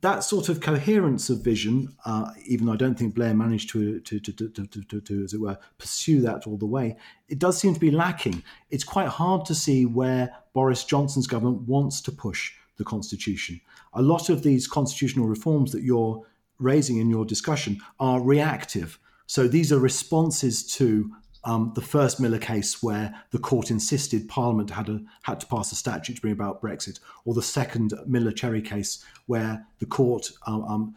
that 0.00 0.24
sort 0.24 0.48
of 0.48 0.60
coherence 0.60 1.30
of 1.30 1.42
vision, 1.42 1.96
uh, 2.04 2.32
even 2.44 2.66
though 2.66 2.72
I 2.72 2.76
don't 2.76 2.98
think 2.98 3.14
Blair 3.14 3.32
managed 3.32 3.70
to 3.70 4.00
to, 4.00 4.20
to, 4.20 4.32
to, 4.32 4.66
to, 4.66 5.00
to, 5.00 5.24
as 5.24 5.32
it 5.32 5.40
were, 5.40 5.58
pursue 5.78 6.20
that 6.22 6.46
all 6.46 6.58
the 6.58 6.66
way, 6.66 6.96
it 7.28 7.38
does 7.38 7.58
seem 7.58 7.74
to 7.74 7.80
be 7.80 7.90
lacking. 7.90 8.42
It's 8.70 8.84
quite 8.84 9.08
hard 9.08 9.46
to 9.46 9.54
see 9.54 9.86
where 9.86 10.34
Boris 10.52 10.84
Johnson's 10.84 11.26
government 11.26 11.62
wants 11.62 12.00
to 12.02 12.12
push 12.12 12.52
the 12.76 12.84
Constitution. 12.84 13.60
A 13.94 14.02
lot 14.02 14.28
of 14.28 14.42
these 14.42 14.66
constitutional 14.66 15.26
reforms 15.26 15.72
that 15.72 15.82
you're 15.82 16.22
raising 16.58 16.98
in 16.98 17.10
your 17.10 17.24
discussion 17.24 17.80
are 17.98 18.20
reactive. 18.20 18.98
So 19.26 19.48
these 19.48 19.72
are 19.72 19.78
responses 19.78 20.66
to 20.76 21.10
um, 21.46 21.72
the 21.74 21.80
first 21.80 22.20
Miller 22.20 22.38
case 22.38 22.82
where 22.82 23.14
the 23.30 23.38
court 23.38 23.70
insisted 23.70 24.28
Parliament 24.28 24.70
had 24.70 24.88
a, 24.88 25.00
had 25.22 25.40
to 25.40 25.46
pass 25.46 25.70
a 25.70 25.76
statute 25.76 26.16
to 26.16 26.20
bring 26.20 26.32
about 26.32 26.60
Brexit, 26.60 26.98
or 27.24 27.34
the 27.34 27.42
second 27.42 27.94
Miller 28.06 28.32
Cherry 28.32 28.60
case 28.60 29.04
where 29.26 29.64
the 29.78 29.86
court 29.86 30.30
um, 30.46 30.64
um, 30.64 30.96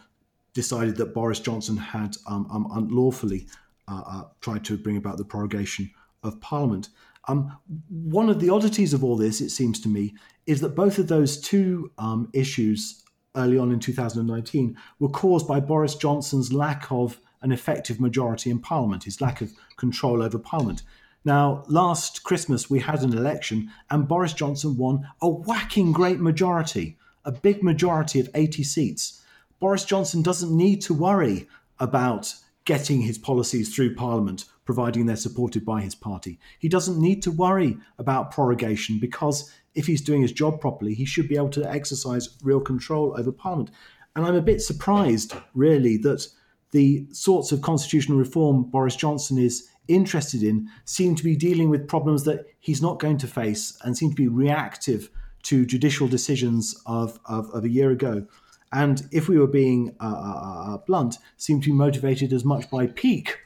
decided 0.54 0.98
that 0.98 1.14
Boris 1.14 1.40
Johnson 1.40 1.78
had 1.78 2.16
um, 2.28 2.48
um, 2.52 2.68
unlawfully 2.74 3.48
uh, 3.88 4.02
uh, 4.06 4.24
tried 4.42 4.66
to 4.66 4.78
bring 4.78 4.98
about 4.98 5.18
the 5.18 5.26
prorogation 5.26 5.92
of 6.24 6.42
Parliament. 6.42 6.90
Um, 7.28 7.56
one 7.90 8.30
of 8.30 8.40
the 8.40 8.50
oddities 8.50 8.94
of 8.94 9.04
all 9.04 9.18
this, 9.18 9.42
it 9.42 9.52
seems 9.52 9.80
to 9.82 9.90
me, 9.90 10.16
is 10.48 10.62
that 10.62 10.76
both 10.76 10.98
of 10.98 11.08
those 11.08 11.40
two 11.40 11.92
issues 12.34 13.04
early 13.36 13.58
on 13.58 13.72
in 13.72 13.80
2019 13.80 14.78
were 15.00 15.10
caused 15.10 15.48
by 15.48 15.60
Boris 15.60 15.96
Johnson's 15.96 16.52
lack 16.54 16.92
of 16.92 17.20
an 17.42 17.52
effective 17.52 18.00
majority 18.00 18.50
in 18.50 18.60
Parliament, 18.60 19.04
his 19.04 19.22
lack 19.22 19.42
of 19.42 19.52
control 19.78 20.22
over 20.22 20.38
Parliament. 20.38 20.84
Now, 21.26 21.64
last 21.68 22.24
Christmas 22.24 22.70
we 22.70 22.80
had 22.80 23.02
an 23.02 23.14
election 23.14 23.72
and 23.90 24.08
Boris 24.08 24.34
Johnson 24.34 24.78
won 24.78 25.08
a 25.22 25.30
whacking 25.30 25.92
great 25.92 26.20
majority, 26.20 26.98
a 27.26 27.32
big 27.32 27.64
majority 27.64 28.20
of 28.20 28.30
80 28.34 28.64
seats. 28.64 29.22
Boris 29.60 29.86
Johnson 29.86 30.22
doesn't 30.22 30.56
need 30.56 30.82
to 30.82 30.94
worry 30.94 31.48
about 31.80 32.34
getting 32.66 33.02
his 33.02 33.18
policies 33.18 33.74
through 33.74 33.96
Parliament, 33.96 34.46
providing 34.64 35.06
they're 35.06 35.16
supported 35.16 35.66
by 35.66 35.82
his 35.82 35.96
party. 35.96 36.40
He 36.60 36.70
doesn't 36.70 37.02
need 37.02 37.24
to 37.24 37.32
worry 37.32 37.78
about 37.98 38.32
prorogation 38.32 39.00
because 39.00 39.52
if 39.76 39.88
he's 39.88 40.02
doing 40.02 40.22
his 40.22 40.32
job 40.32 40.60
properly, 40.60 40.94
he 40.94 41.06
should 41.06 41.28
be 41.28 41.36
able 41.36 41.50
to 41.50 41.70
exercise 41.70 42.38
real 42.44 42.60
control 42.60 43.16
over 43.18 43.32
Parliament. 43.32 43.72
And 44.16 44.26
I'm 44.26 44.36
a 44.36 44.42
bit 44.42 44.62
surprised, 44.62 45.34
really, 45.54 45.98
that 45.98 46.28
the 46.72 47.08
sorts 47.12 47.52
of 47.52 47.62
constitutional 47.62 48.18
reform 48.18 48.64
Boris 48.64 48.96
Johnson 48.96 49.38
is 49.38 49.70
interested 49.88 50.44
in 50.44 50.70
seem 50.86 51.16
to 51.16 51.24
be 51.24 51.36
dealing 51.36 51.70
with 51.70 51.88
problems 51.88 52.24
that 52.26 52.46
he's 52.60 52.82
not 52.82 53.00
going 53.00 53.18
to 53.18 53.28
face 53.28 53.78
and 53.84 53.98
seem 53.98 54.10
to 54.10 54.16
be 54.16 54.28
reactive 54.28 55.10
to 55.44 55.66
judicial 55.66 56.08
decisions 56.08 56.80
of, 56.86 57.20
of, 57.26 57.50
of 57.52 57.64
a 57.64 57.70
year 57.70 57.92
ago. 57.92 58.26
And 58.72 59.08
if 59.12 59.28
we 59.28 59.40
were 59.40 59.48
being 59.48 59.96
uh, 60.00 60.06
uh, 60.06 60.74
uh 60.74 60.78
blunt, 60.86 61.18
seem 61.38 61.60
to 61.62 61.70
be 61.70 61.74
motivated 61.74 62.34
as 62.34 62.46
much 62.46 62.70
by 62.70 62.88
pique 62.88 63.38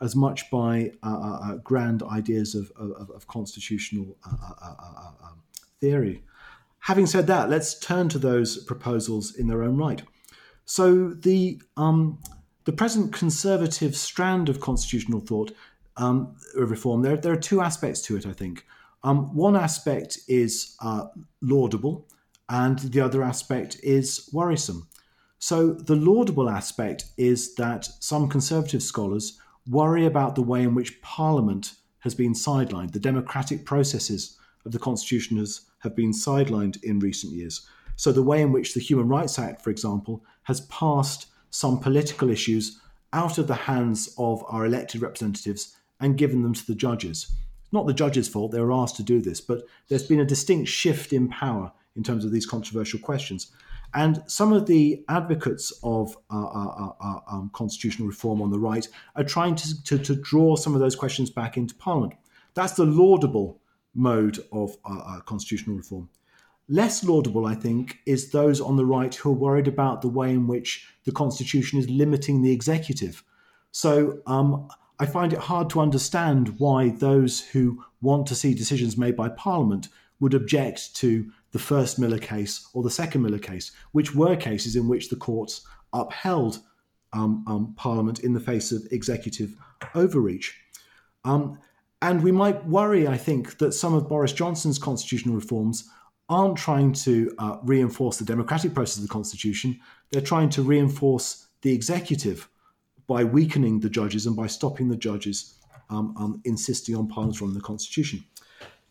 as 0.00 0.16
much 0.16 0.50
by 0.50 0.92
uh, 1.02 1.08
uh, 1.08 1.38
uh 1.42 1.54
grand 1.56 2.02
ideas 2.02 2.54
of, 2.54 2.72
of, 2.76 3.10
of 3.10 3.26
constitutional 3.26 4.16
um, 4.24 5.42
theory. 5.80 6.22
Having 6.80 7.06
said 7.06 7.26
that, 7.26 7.50
let's 7.50 7.78
turn 7.78 8.08
to 8.10 8.18
those 8.18 8.64
proposals 8.64 9.34
in 9.34 9.48
their 9.48 9.62
own 9.62 9.76
right. 9.76 10.02
So 10.64 11.08
the 11.10 11.60
um, 11.76 12.20
the 12.64 12.72
present 12.72 13.12
conservative 13.12 13.96
strand 13.96 14.48
of 14.48 14.60
constitutional 14.60 15.20
thought 15.20 15.52
um, 15.96 16.36
reform, 16.54 17.02
there, 17.02 17.16
there 17.16 17.32
are 17.32 17.36
two 17.36 17.60
aspects 17.60 18.00
to 18.02 18.16
it, 18.16 18.26
I 18.26 18.32
think. 18.32 18.66
Um, 19.02 19.34
one 19.34 19.56
aspect 19.56 20.18
is 20.28 20.76
uh, 20.80 21.06
laudable, 21.40 22.06
and 22.48 22.78
the 22.78 23.00
other 23.00 23.22
aspect 23.22 23.78
is 23.82 24.28
worrisome. 24.32 24.88
So, 25.38 25.72
the 25.72 25.96
laudable 25.96 26.50
aspect 26.50 27.06
is 27.16 27.54
that 27.54 27.88
some 28.00 28.28
conservative 28.28 28.82
scholars 28.82 29.38
worry 29.68 30.04
about 30.04 30.34
the 30.34 30.42
way 30.42 30.62
in 30.62 30.74
which 30.74 31.00
Parliament 31.00 31.72
has 32.00 32.14
been 32.14 32.34
sidelined. 32.34 32.92
The 32.92 32.98
democratic 33.00 33.64
processes 33.64 34.38
of 34.66 34.72
the 34.72 34.78
Constitution 34.78 35.38
has, 35.38 35.62
have 35.80 35.96
been 35.96 36.12
sidelined 36.12 36.82
in 36.82 36.98
recent 36.98 37.32
years. 37.32 37.66
So, 37.96 38.12
the 38.12 38.22
way 38.22 38.40
in 38.40 38.52
which 38.52 38.74
the 38.74 38.80
Human 38.80 39.08
Rights 39.08 39.38
Act, 39.38 39.62
for 39.62 39.70
example, 39.70 40.24
has 40.44 40.62
passed 40.62 41.26
some 41.50 41.78
political 41.78 42.30
issues 42.30 42.80
out 43.12 43.38
of 43.38 43.46
the 43.46 43.54
hands 43.54 44.14
of 44.16 44.44
our 44.48 44.64
elected 44.64 45.02
representatives 45.02 45.76
and 46.00 46.16
given 46.16 46.42
them 46.42 46.54
to 46.54 46.66
the 46.66 46.74
judges. 46.74 47.32
Not 47.72 47.86
the 47.86 47.94
judges' 47.94 48.28
fault, 48.28 48.52
they 48.52 48.60
were 48.60 48.72
asked 48.72 48.96
to 48.96 49.02
do 49.02 49.20
this, 49.20 49.40
but 49.40 49.62
there's 49.88 50.06
been 50.06 50.20
a 50.20 50.24
distinct 50.24 50.68
shift 50.68 51.12
in 51.12 51.28
power 51.28 51.72
in 51.96 52.02
terms 52.02 52.24
of 52.24 52.32
these 52.32 52.46
controversial 52.46 53.00
questions. 53.00 53.52
And 53.92 54.22
some 54.26 54.52
of 54.52 54.66
the 54.66 55.04
advocates 55.08 55.72
of 55.82 56.16
uh, 56.30 56.44
uh, 56.44 56.92
uh, 57.00 57.18
um, 57.28 57.50
constitutional 57.52 58.08
reform 58.08 58.40
on 58.40 58.50
the 58.50 58.58
right 58.58 58.86
are 59.16 59.24
trying 59.24 59.56
to, 59.56 59.82
to, 59.84 59.98
to, 59.98 60.14
draw 60.14 60.54
some 60.54 60.74
of 60.74 60.80
those 60.80 60.94
questions 60.94 61.28
back 61.28 61.56
into 61.56 61.74
Parliament. 61.74 62.14
That's 62.54 62.74
the 62.74 62.86
laudable 62.86 63.60
mode 63.94 64.38
of 64.52 64.76
constitutional 65.26 65.76
reform. 65.76 66.08
Less 66.68 67.02
laudable, 67.02 67.46
I 67.46 67.56
think, 67.56 67.98
is 68.06 68.30
those 68.30 68.60
on 68.60 68.76
the 68.76 68.86
right 68.86 69.12
who 69.12 69.30
are 69.30 69.34
worried 69.34 69.66
about 69.66 70.02
the 70.02 70.08
way 70.08 70.30
in 70.30 70.46
which 70.46 70.86
the 71.04 71.10
Constitution 71.10 71.80
is 71.80 71.90
limiting 71.90 72.42
the 72.42 72.52
executive. 72.52 73.24
So 73.72 74.20
um, 74.26 74.68
I 75.00 75.06
find 75.06 75.32
it 75.32 75.40
hard 75.40 75.68
to 75.70 75.80
understand 75.80 76.60
why 76.60 76.90
those 76.90 77.40
who 77.40 77.82
want 78.00 78.26
to 78.28 78.36
see 78.36 78.54
decisions 78.54 78.96
made 78.96 79.16
by 79.16 79.30
Parliament 79.30 79.88
would 80.20 80.34
object 80.34 80.94
to 80.96 81.30
the 81.50 81.58
first 81.58 81.98
Miller 81.98 82.18
case 82.18 82.68
or 82.72 82.84
the 82.84 82.90
second 82.90 83.22
Miller 83.22 83.38
case, 83.38 83.72
which 83.90 84.14
were 84.14 84.36
cases 84.36 84.76
in 84.76 84.86
which 84.86 85.08
the 85.08 85.16
courts 85.16 85.62
upheld 85.92 86.60
um, 87.12 87.44
um, 87.48 87.74
Parliament 87.76 88.20
in 88.20 88.32
the 88.32 88.38
face 88.38 88.70
of 88.70 88.86
executive 88.92 89.56
overreach. 89.94 90.56
Um, 91.24 91.58
and 92.02 92.22
we 92.22 92.32
might 92.32 92.66
worry, 92.66 93.06
I 93.06 93.16
think, 93.16 93.58
that 93.58 93.72
some 93.72 93.94
of 93.94 94.08
Boris 94.08 94.32
Johnson's 94.32 94.78
constitutional 94.78 95.34
reforms 95.34 95.88
aren't 96.28 96.56
trying 96.56 96.92
to 96.92 97.34
uh, 97.38 97.58
reinforce 97.62 98.18
the 98.18 98.24
democratic 98.24 98.72
process 98.72 98.96
of 98.96 99.02
the 99.02 99.08
Constitution, 99.08 99.78
they're 100.10 100.22
trying 100.22 100.48
to 100.48 100.62
reinforce 100.62 101.48
the 101.62 101.72
executive 101.72 102.48
by 103.06 103.24
weakening 103.24 103.80
the 103.80 103.90
judges 103.90 104.26
and 104.26 104.36
by 104.36 104.46
stopping 104.46 104.88
the 104.88 104.96
judges 104.96 105.58
um, 105.90 106.14
um, 106.16 106.40
insisting 106.44 106.94
on 106.94 107.08
Parliament's 107.08 107.42
run 107.42 107.52
the 107.52 107.60
Constitution. 107.60 108.24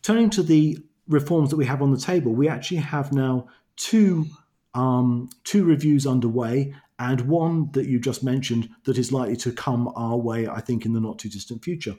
Turning 0.02 0.28
to 0.30 0.42
the 0.42 0.78
reforms 1.08 1.50
that 1.50 1.56
we 1.56 1.64
have 1.64 1.80
on 1.80 1.90
the 1.90 1.98
table, 1.98 2.32
we 2.32 2.48
actually 2.48 2.76
have 2.76 3.12
now 3.12 3.48
two 3.76 4.26
um, 4.74 5.28
two 5.42 5.64
reviews 5.64 6.06
underway, 6.06 6.74
and 7.00 7.22
one 7.22 7.72
that 7.72 7.86
you 7.86 7.98
just 7.98 8.22
mentioned 8.22 8.68
that 8.84 8.98
is 8.98 9.10
likely 9.10 9.36
to 9.38 9.50
come 9.50 9.88
our 9.96 10.16
way, 10.16 10.46
I 10.46 10.60
think, 10.60 10.86
in 10.86 10.92
the 10.92 11.00
not 11.00 11.18
too 11.18 11.28
distant 11.28 11.64
future. 11.64 11.96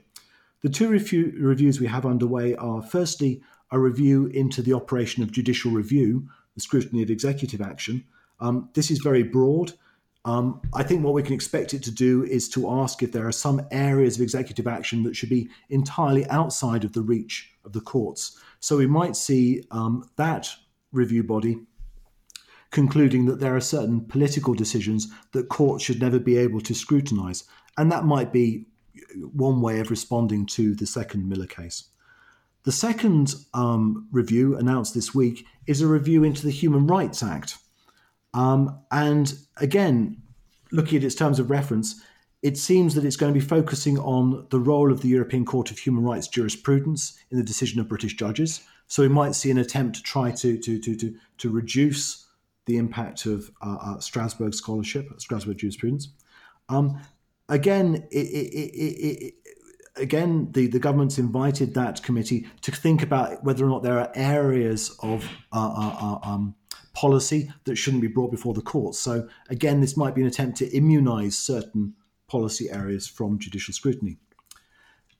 The 0.62 0.70
two 0.70 0.90
review, 0.90 1.34
reviews 1.40 1.80
we 1.80 1.88
have 1.88 2.06
underway 2.06 2.56
are 2.56 2.82
firstly 2.82 3.42
a 3.72 3.80
review 3.80 4.28
into 4.28 4.62
the 4.62 4.74
operation 4.74 5.24
of 5.24 5.32
judicial 5.32 5.72
review, 5.72 6.28
the 6.56 6.62
scrutiny 6.62 7.02
of 7.02 7.10
executive 7.10 7.62
action. 7.62 8.04
Um, 8.40 8.70
this 8.74 8.92
is 8.92 9.00
very 9.00 9.24
broad. 9.24 9.74
Um, 10.24 10.62
I 10.74 10.84
think 10.84 11.04
what 11.04 11.16
we 11.16 11.24
can 11.24 11.34
expect 11.34 11.74
it 11.74 11.82
to 11.84 11.92
do 11.92 12.24
is 12.24 12.48
to 12.50 12.70
ask 12.70 13.02
if 13.02 13.12
there 13.12 13.28
are 13.28 13.32
some 13.32 13.66
areas 13.72 14.18
of 14.18 14.22
executive 14.22 14.68
action 14.68 15.02
that 15.04 15.16
should 15.16 15.30
be 15.30 15.50
entirely 15.70 16.28
outside 16.30 16.84
of 16.84 16.94
the 16.94 17.02
reach 17.02 17.52
of 17.66 17.74
the 17.74 17.82
courts. 17.82 18.38
So 18.60 18.78
we 18.78 18.88
might 18.88 19.16
see 19.16 19.64
um, 19.72 20.08
that 20.18 20.54
review 20.92 21.24
body 21.24 21.60
concluding 22.70 23.26
that 23.26 23.40
there 23.40 23.56
are 23.56 23.62
certain 23.62 24.06
political 24.06 24.54
decisions 24.54 25.08
that 25.34 25.50
courts 25.50 25.84
should 25.84 26.00
never 26.00 26.20
be 26.20 26.38
able 26.38 26.62
to 26.62 26.76
scrutinize. 26.76 27.44
And 27.78 27.92
that 27.92 28.06
might 28.06 28.32
be 28.32 28.68
one 29.34 29.62
way 29.62 29.80
of 29.80 29.90
responding 29.90 30.46
to 30.48 30.76
the 30.76 30.86
second 30.86 31.28
Miller 31.28 31.48
case. 31.48 31.86
The 32.64 32.72
second 32.72 33.34
um, 33.54 34.08
review 34.12 34.56
announced 34.56 34.94
this 34.94 35.16
week 35.16 35.46
is 35.66 35.82
a 35.82 35.88
review 35.88 36.24
into 36.24 36.44
the 36.44 36.52
Human 36.52 36.86
Rights 36.86 37.24
Act. 37.24 37.58
Um, 38.34 38.80
and 38.92 39.34
again, 39.58 40.22
looking 40.72 40.98
at 40.98 41.04
its 41.04 41.16
terms 41.16 41.40
of 41.40 41.50
reference, 41.50 42.02
it 42.42 42.58
seems 42.58 42.96
that 42.96 43.06
it's 43.06 43.16
going 43.16 43.34
to 43.34 43.40
be 43.40 43.46
focusing 43.46 43.98
on 44.00 44.48
the 44.50 44.60
role 44.60 44.92
of 44.92 45.02
the 45.02 45.08
European 45.08 45.46
Court 45.46 45.72
of 45.72 45.80
Human 45.80 46.04
Rights 46.04 46.28
jurisprudence 46.28 47.18
in 47.30 47.38
the 47.38 47.44
decision 47.44 47.80
of 47.80 47.88
British 47.88 48.16
judges. 48.16 48.62
So 48.88 49.04
we 49.04 49.10
might 49.10 49.36
see 49.36 49.52
an 49.52 49.58
attempt 49.58 49.98
to 49.98 50.04
try 50.04 50.32
to 50.32 50.58
to 50.58 50.80
to 50.80 50.96
to, 50.96 51.16
to 51.38 51.50
reduce 51.50 52.28
the 52.66 52.78
impact 52.78 53.26
of 53.26 53.50
uh, 53.62 53.78
uh, 53.82 54.00
Strasbourg 54.00 54.54
scholarship, 54.54 55.10
Strasbourg 55.20 55.58
jurisprudence. 55.58 56.10
Um, 56.70 57.00
again, 57.52 58.08
it, 58.10 58.18
it, 58.18 58.54
it, 58.56 59.34
again, 59.98 60.52
the, 60.54 60.68
the 60.68 60.80
government's 60.80 61.20
invited 61.20 61.74
that 61.76 62.02
committee 62.02 62.48
to 62.62 62.72
think 62.72 63.04
about 63.04 63.44
whether 63.44 63.66
or 63.66 63.70
not 63.70 63.84
there 63.84 64.00
are 64.00 64.12
areas 64.16 64.98
of 65.04 65.30
uh, 65.52 65.74
uh, 65.78 65.96
uh, 66.02 66.20
um, 66.28 66.56
policy 66.94 67.52
that 67.66 67.76
shouldn't 67.76 68.02
be 68.02 68.08
brought 68.08 68.32
before 68.32 68.54
the 68.54 68.62
courts. 68.62 69.00
So, 69.00 69.28
again, 69.50 69.82
this 69.82 69.98
might 69.98 70.16
be 70.16 70.22
an 70.22 70.28
attempt 70.28 70.58
to 70.60 70.76
immunize 70.76 71.38
certain 71.38 71.94
policy 72.28 72.70
areas 72.72 73.08
from 73.08 73.38
judicial 73.38 73.74
scrutiny. 73.74 74.18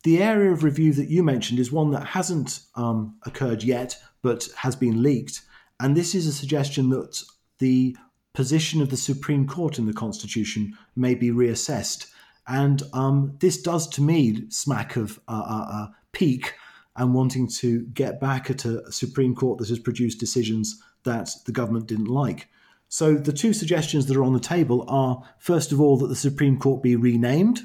The 0.04 0.24
area 0.24 0.52
of 0.52 0.64
review 0.64 0.94
that 0.94 1.10
you 1.10 1.24
mentioned 1.24 1.60
is 1.60 1.72
one 1.72 1.92
that 1.92 2.08
hasn't 2.08 2.62
um, 2.76 3.18
occurred 3.26 3.64
yet, 3.64 3.98
but 4.22 4.48
has 4.56 4.76
been 4.76 5.04
leaked. 5.04 5.42
And 5.80 5.96
this 5.96 6.16
is 6.16 6.28
a 6.28 6.34
suggestion 6.34 6.90
that 6.90 7.22
the 7.60 7.96
position 8.34 8.82
of 8.82 8.90
the 8.90 8.98
Supreme 8.98 9.46
Court 9.46 9.78
in 9.78 9.86
the 9.86 9.94
Constitution 9.94 10.78
may 10.96 11.14
be 11.14 11.30
reassessed 11.30 12.08
and 12.48 12.84
um, 12.94 13.38
this 13.40 13.62
does 13.62 13.88
to 13.90 14.02
me 14.02 14.50
smack 14.50 14.96
of 14.96 15.20
a 15.28 15.32
uh, 15.32 15.36
uh, 15.36 15.68
uh, 15.72 15.88
pique 16.12 16.54
and 16.96 17.14
wanting 17.14 17.48
to 17.48 17.82
get 17.88 18.20
back 18.20 18.50
at 18.50 18.66
a 18.66 18.92
Supreme 18.92 19.34
Court 19.34 19.60
that 19.60 19.70
has 19.70 19.80
produced 19.80 20.20
decisions 20.20 20.82
that 21.04 21.30
the 21.46 21.52
government 21.52 21.88
didn't 21.88 22.08
like. 22.08 22.48
So 22.90 23.16
the 23.16 23.32
two 23.32 23.54
suggestions 23.54 24.08
that 24.08 24.18
are 24.18 24.24
on 24.24 24.34
the 24.34 24.40
table 24.40 24.86
are 24.90 25.24
first 25.40 25.72
of 25.72 25.80
all 25.80 25.98
that 25.98 26.08
the 26.08 26.16
Supreme 26.16 26.60
Court 26.60 26.84
be 26.84 26.96
renamed. 26.98 27.62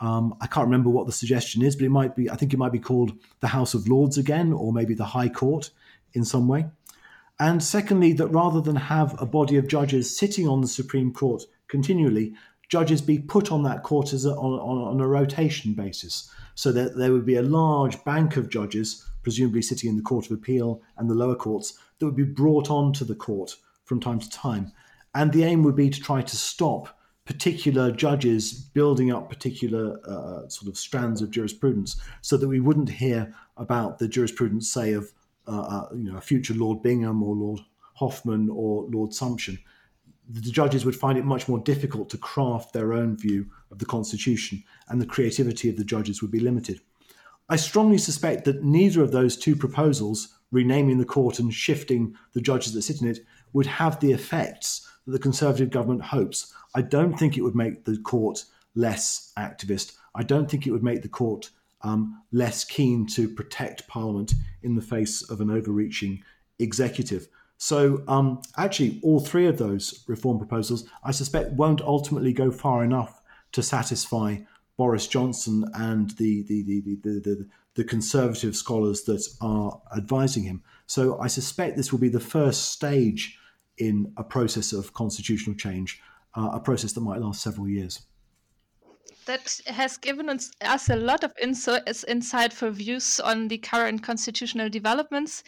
Um, 0.00 0.34
I 0.40 0.46
can't 0.46 0.66
remember 0.66 0.90
what 0.90 1.06
the 1.06 1.12
suggestion 1.12 1.62
is, 1.62 1.76
but 1.76 1.84
it 1.84 1.90
might 1.90 2.16
be. 2.16 2.28
I 2.28 2.34
think 2.34 2.52
it 2.52 2.58
might 2.58 2.72
be 2.72 2.80
called 2.80 3.12
the 3.40 3.48
House 3.48 3.74
of 3.74 3.86
Lords 3.86 4.18
again, 4.18 4.52
or 4.52 4.72
maybe 4.72 4.94
the 4.94 5.04
High 5.04 5.28
Court 5.28 5.70
in 6.14 6.24
some 6.24 6.48
way. 6.48 6.66
And 7.38 7.62
secondly, 7.62 8.12
that 8.14 8.28
rather 8.28 8.60
than 8.60 8.76
have 8.76 9.14
a 9.20 9.26
body 9.26 9.56
of 9.56 9.68
judges 9.68 10.16
sitting 10.16 10.48
on 10.48 10.60
the 10.60 10.68
Supreme 10.68 11.12
Court 11.12 11.44
continually, 11.68 12.34
judges 12.70 13.02
be 13.02 13.18
put 13.18 13.52
on 13.52 13.64
that 13.64 13.82
court 13.82 14.12
as 14.12 14.24
a, 14.24 14.30
on, 14.30 14.58
on, 14.60 14.94
on 14.94 15.00
a 15.00 15.06
rotation 15.06 15.74
basis, 15.74 16.30
so 16.54 16.72
that 16.72 16.96
there 16.96 17.12
would 17.12 17.26
be 17.26 17.36
a 17.36 17.42
large 17.42 18.02
bank 18.04 18.36
of 18.36 18.48
judges, 18.48 19.04
presumably 19.22 19.60
sitting 19.60 19.90
in 19.90 19.96
the 19.96 20.02
Court 20.02 20.26
of 20.26 20.32
Appeal 20.32 20.80
and 20.96 21.10
the 21.10 21.14
lower 21.14 21.34
courts, 21.34 21.76
that 21.98 22.06
would 22.06 22.16
be 22.16 22.22
brought 22.24 22.70
onto 22.70 23.04
the 23.04 23.14
court 23.14 23.56
from 23.84 24.00
time 24.00 24.20
to 24.20 24.30
time. 24.30 24.72
And 25.14 25.32
the 25.32 25.42
aim 25.42 25.64
would 25.64 25.74
be 25.74 25.90
to 25.90 26.00
try 26.00 26.22
to 26.22 26.36
stop 26.36 26.96
particular 27.26 27.90
judges 27.90 28.52
building 28.52 29.12
up 29.12 29.28
particular 29.28 30.00
uh, 30.06 30.48
sort 30.48 30.68
of 30.68 30.78
strands 30.78 31.20
of 31.20 31.30
jurisprudence, 31.30 32.00
so 32.22 32.36
that 32.36 32.48
we 32.48 32.60
wouldn't 32.60 32.88
hear 32.88 33.34
about 33.56 33.98
the 33.98 34.08
jurisprudence, 34.08 34.72
say, 34.72 34.92
of 34.92 35.12
uh, 35.46 35.60
uh 35.60 35.88
you 35.94 36.10
know 36.10 36.18
a 36.18 36.20
future 36.20 36.54
Lord 36.54 36.82
Bingham 36.82 37.22
or 37.22 37.34
Lord 37.34 37.60
Hoffmann 37.94 38.48
or 38.50 38.84
Lord 38.90 39.10
Sumption 39.10 39.58
the 40.32 40.50
judges 40.50 40.84
would 40.84 40.94
find 40.94 41.18
it 41.18 41.24
much 41.24 41.48
more 41.48 41.58
difficult 41.58 42.08
to 42.10 42.18
craft 42.18 42.72
their 42.72 42.92
own 42.92 43.16
view 43.16 43.46
of 43.70 43.78
the 43.78 43.86
Constitution, 43.86 44.62
and 44.88 45.00
the 45.00 45.06
creativity 45.06 45.68
of 45.68 45.76
the 45.76 45.84
judges 45.84 46.22
would 46.22 46.30
be 46.30 46.40
limited. 46.40 46.80
I 47.48 47.56
strongly 47.56 47.98
suspect 47.98 48.44
that 48.44 48.62
neither 48.62 49.02
of 49.02 49.10
those 49.10 49.36
two 49.36 49.56
proposals, 49.56 50.36
renaming 50.52 50.98
the 50.98 51.04
court 51.04 51.40
and 51.40 51.52
shifting 51.52 52.14
the 52.32 52.40
judges 52.40 52.74
that 52.74 52.82
sit 52.82 53.02
in 53.02 53.08
it, 53.08 53.20
would 53.52 53.66
have 53.66 53.98
the 53.98 54.12
effects 54.12 54.88
that 55.04 55.12
the 55.12 55.18
Conservative 55.18 55.70
government 55.70 56.02
hopes. 56.02 56.54
I 56.76 56.82
don't 56.82 57.18
think 57.18 57.36
it 57.36 57.42
would 57.42 57.56
make 57.56 57.84
the 57.84 57.98
court 57.98 58.44
less 58.76 59.32
activist. 59.36 59.96
I 60.14 60.22
don't 60.22 60.48
think 60.48 60.66
it 60.66 60.70
would 60.70 60.84
make 60.84 61.02
the 61.02 61.08
court 61.08 61.50
um, 61.82 62.22
less 62.30 62.64
keen 62.64 63.06
to 63.06 63.28
protect 63.28 63.88
Parliament 63.88 64.34
in 64.62 64.76
the 64.76 64.82
face 64.82 65.28
of 65.28 65.40
an 65.40 65.50
overreaching 65.50 66.22
executive. 66.60 67.26
So, 67.62 68.02
um, 68.08 68.40
actually, 68.56 69.00
all 69.02 69.20
three 69.20 69.46
of 69.46 69.58
those 69.58 70.02
reform 70.08 70.38
proposals, 70.38 70.88
I 71.04 71.10
suspect, 71.10 71.52
won't 71.52 71.82
ultimately 71.82 72.32
go 72.32 72.50
far 72.50 72.82
enough 72.82 73.20
to 73.52 73.62
satisfy 73.62 74.38
Boris 74.78 75.06
Johnson 75.06 75.66
and 75.74 76.08
the 76.12 76.42
the 76.44 76.62
the 76.62 76.80
the, 76.80 77.20
the, 77.20 77.48
the, 77.74 77.84
conservative 77.84 78.56
scholars 78.56 79.02
that 79.02 79.22
are 79.42 79.78
advising 79.94 80.44
him. 80.44 80.62
So, 80.86 81.20
I 81.20 81.26
suspect 81.26 81.76
this 81.76 81.92
will 81.92 81.98
be 81.98 82.08
the 82.08 82.18
first 82.18 82.70
stage 82.70 83.38
in 83.76 84.10
a 84.16 84.24
process 84.24 84.72
of 84.72 84.94
constitutional 84.94 85.54
change, 85.54 86.00
uh, 86.34 86.52
a 86.54 86.60
process 86.60 86.94
that 86.94 87.02
might 87.02 87.20
last 87.20 87.42
several 87.42 87.68
years 87.68 88.00
that 89.26 89.60
has 89.66 89.96
given 89.98 90.28
us, 90.30 90.50
us 90.62 90.88
a 90.88 90.96
lot 90.96 91.22
of 91.22 91.32
insight, 91.40 91.84
insightful 91.86 92.72
views 92.72 93.20
on 93.20 93.48
the 93.48 93.58
current 93.58 94.02
constitutional 94.02 94.68
developments 94.68 95.44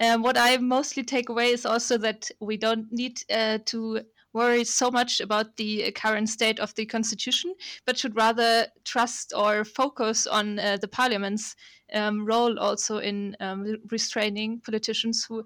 um, 0.00 0.22
what 0.22 0.36
I 0.38 0.56
mostly 0.58 1.02
take 1.02 1.28
away 1.28 1.50
is 1.50 1.66
also 1.66 1.98
that 1.98 2.30
we 2.40 2.56
don't 2.56 2.86
need 2.92 3.20
uh, 3.30 3.58
to 3.66 4.00
worry 4.32 4.64
so 4.64 4.90
much 4.90 5.20
about 5.20 5.56
the 5.56 5.90
current 5.92 6.28
state 6.28 6.60
of 6.60 6.74
the 6.74 6.86
constitution, 6.86 7.54
but 7.86 7.98
should 7.98 8.14
rather 8.16 8.66
trust 8.84 9.32
or 9.36 9.64
focus 9.64 10.26
on 10.26 10.58
uh, 10.58 10.76
the 10.80 10.88
parliament's 10.88 11.56
um, 11.94 12.24
role 12.24 12.58
also 12.58 12.98
in 12.98 13.36
um, 13.40 13.76
restraining 13.90 14.60
politicians 14.60 15.24
who 15.24 15.42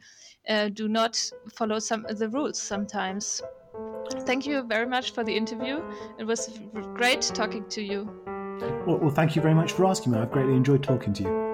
uh, 0.49 0.69
do 0.69 0.89
not 0.89 1.19
follow 1.55 1.79
some 1.79 2.05
of 2.07 2.19
the 2.19 2.29
rules 2.29 2.61
sometimes. 2.61 3.41
Thank 4.27 4.47
you 4.47 4.63
very 4.63 4.87
much 4.87 5.13
for 5.13 5.25
the 5.25 5.35
interview. 5.35 5.81
It 6.19 6.25
was 6.25 6.61
great 6.95 7.23
talking 7.23 7.65
to 7.71 7.83
you. 7.83 8.11
Well, 8.87 8.99
well 8.99 9.11
thank 9.11 9.37
you 9.37 9.43
very 9.43 9.55
much 9.55 9.73
for 9.73 9.87
asking 9.87 10.13
me. 10.13 10.19
I've 10.19 10.31
greatly 10.31 10.55
enjoyed 10.55 10.83
talking 10.83 11.13
to 11.15 11.23
you. 11.23 11.52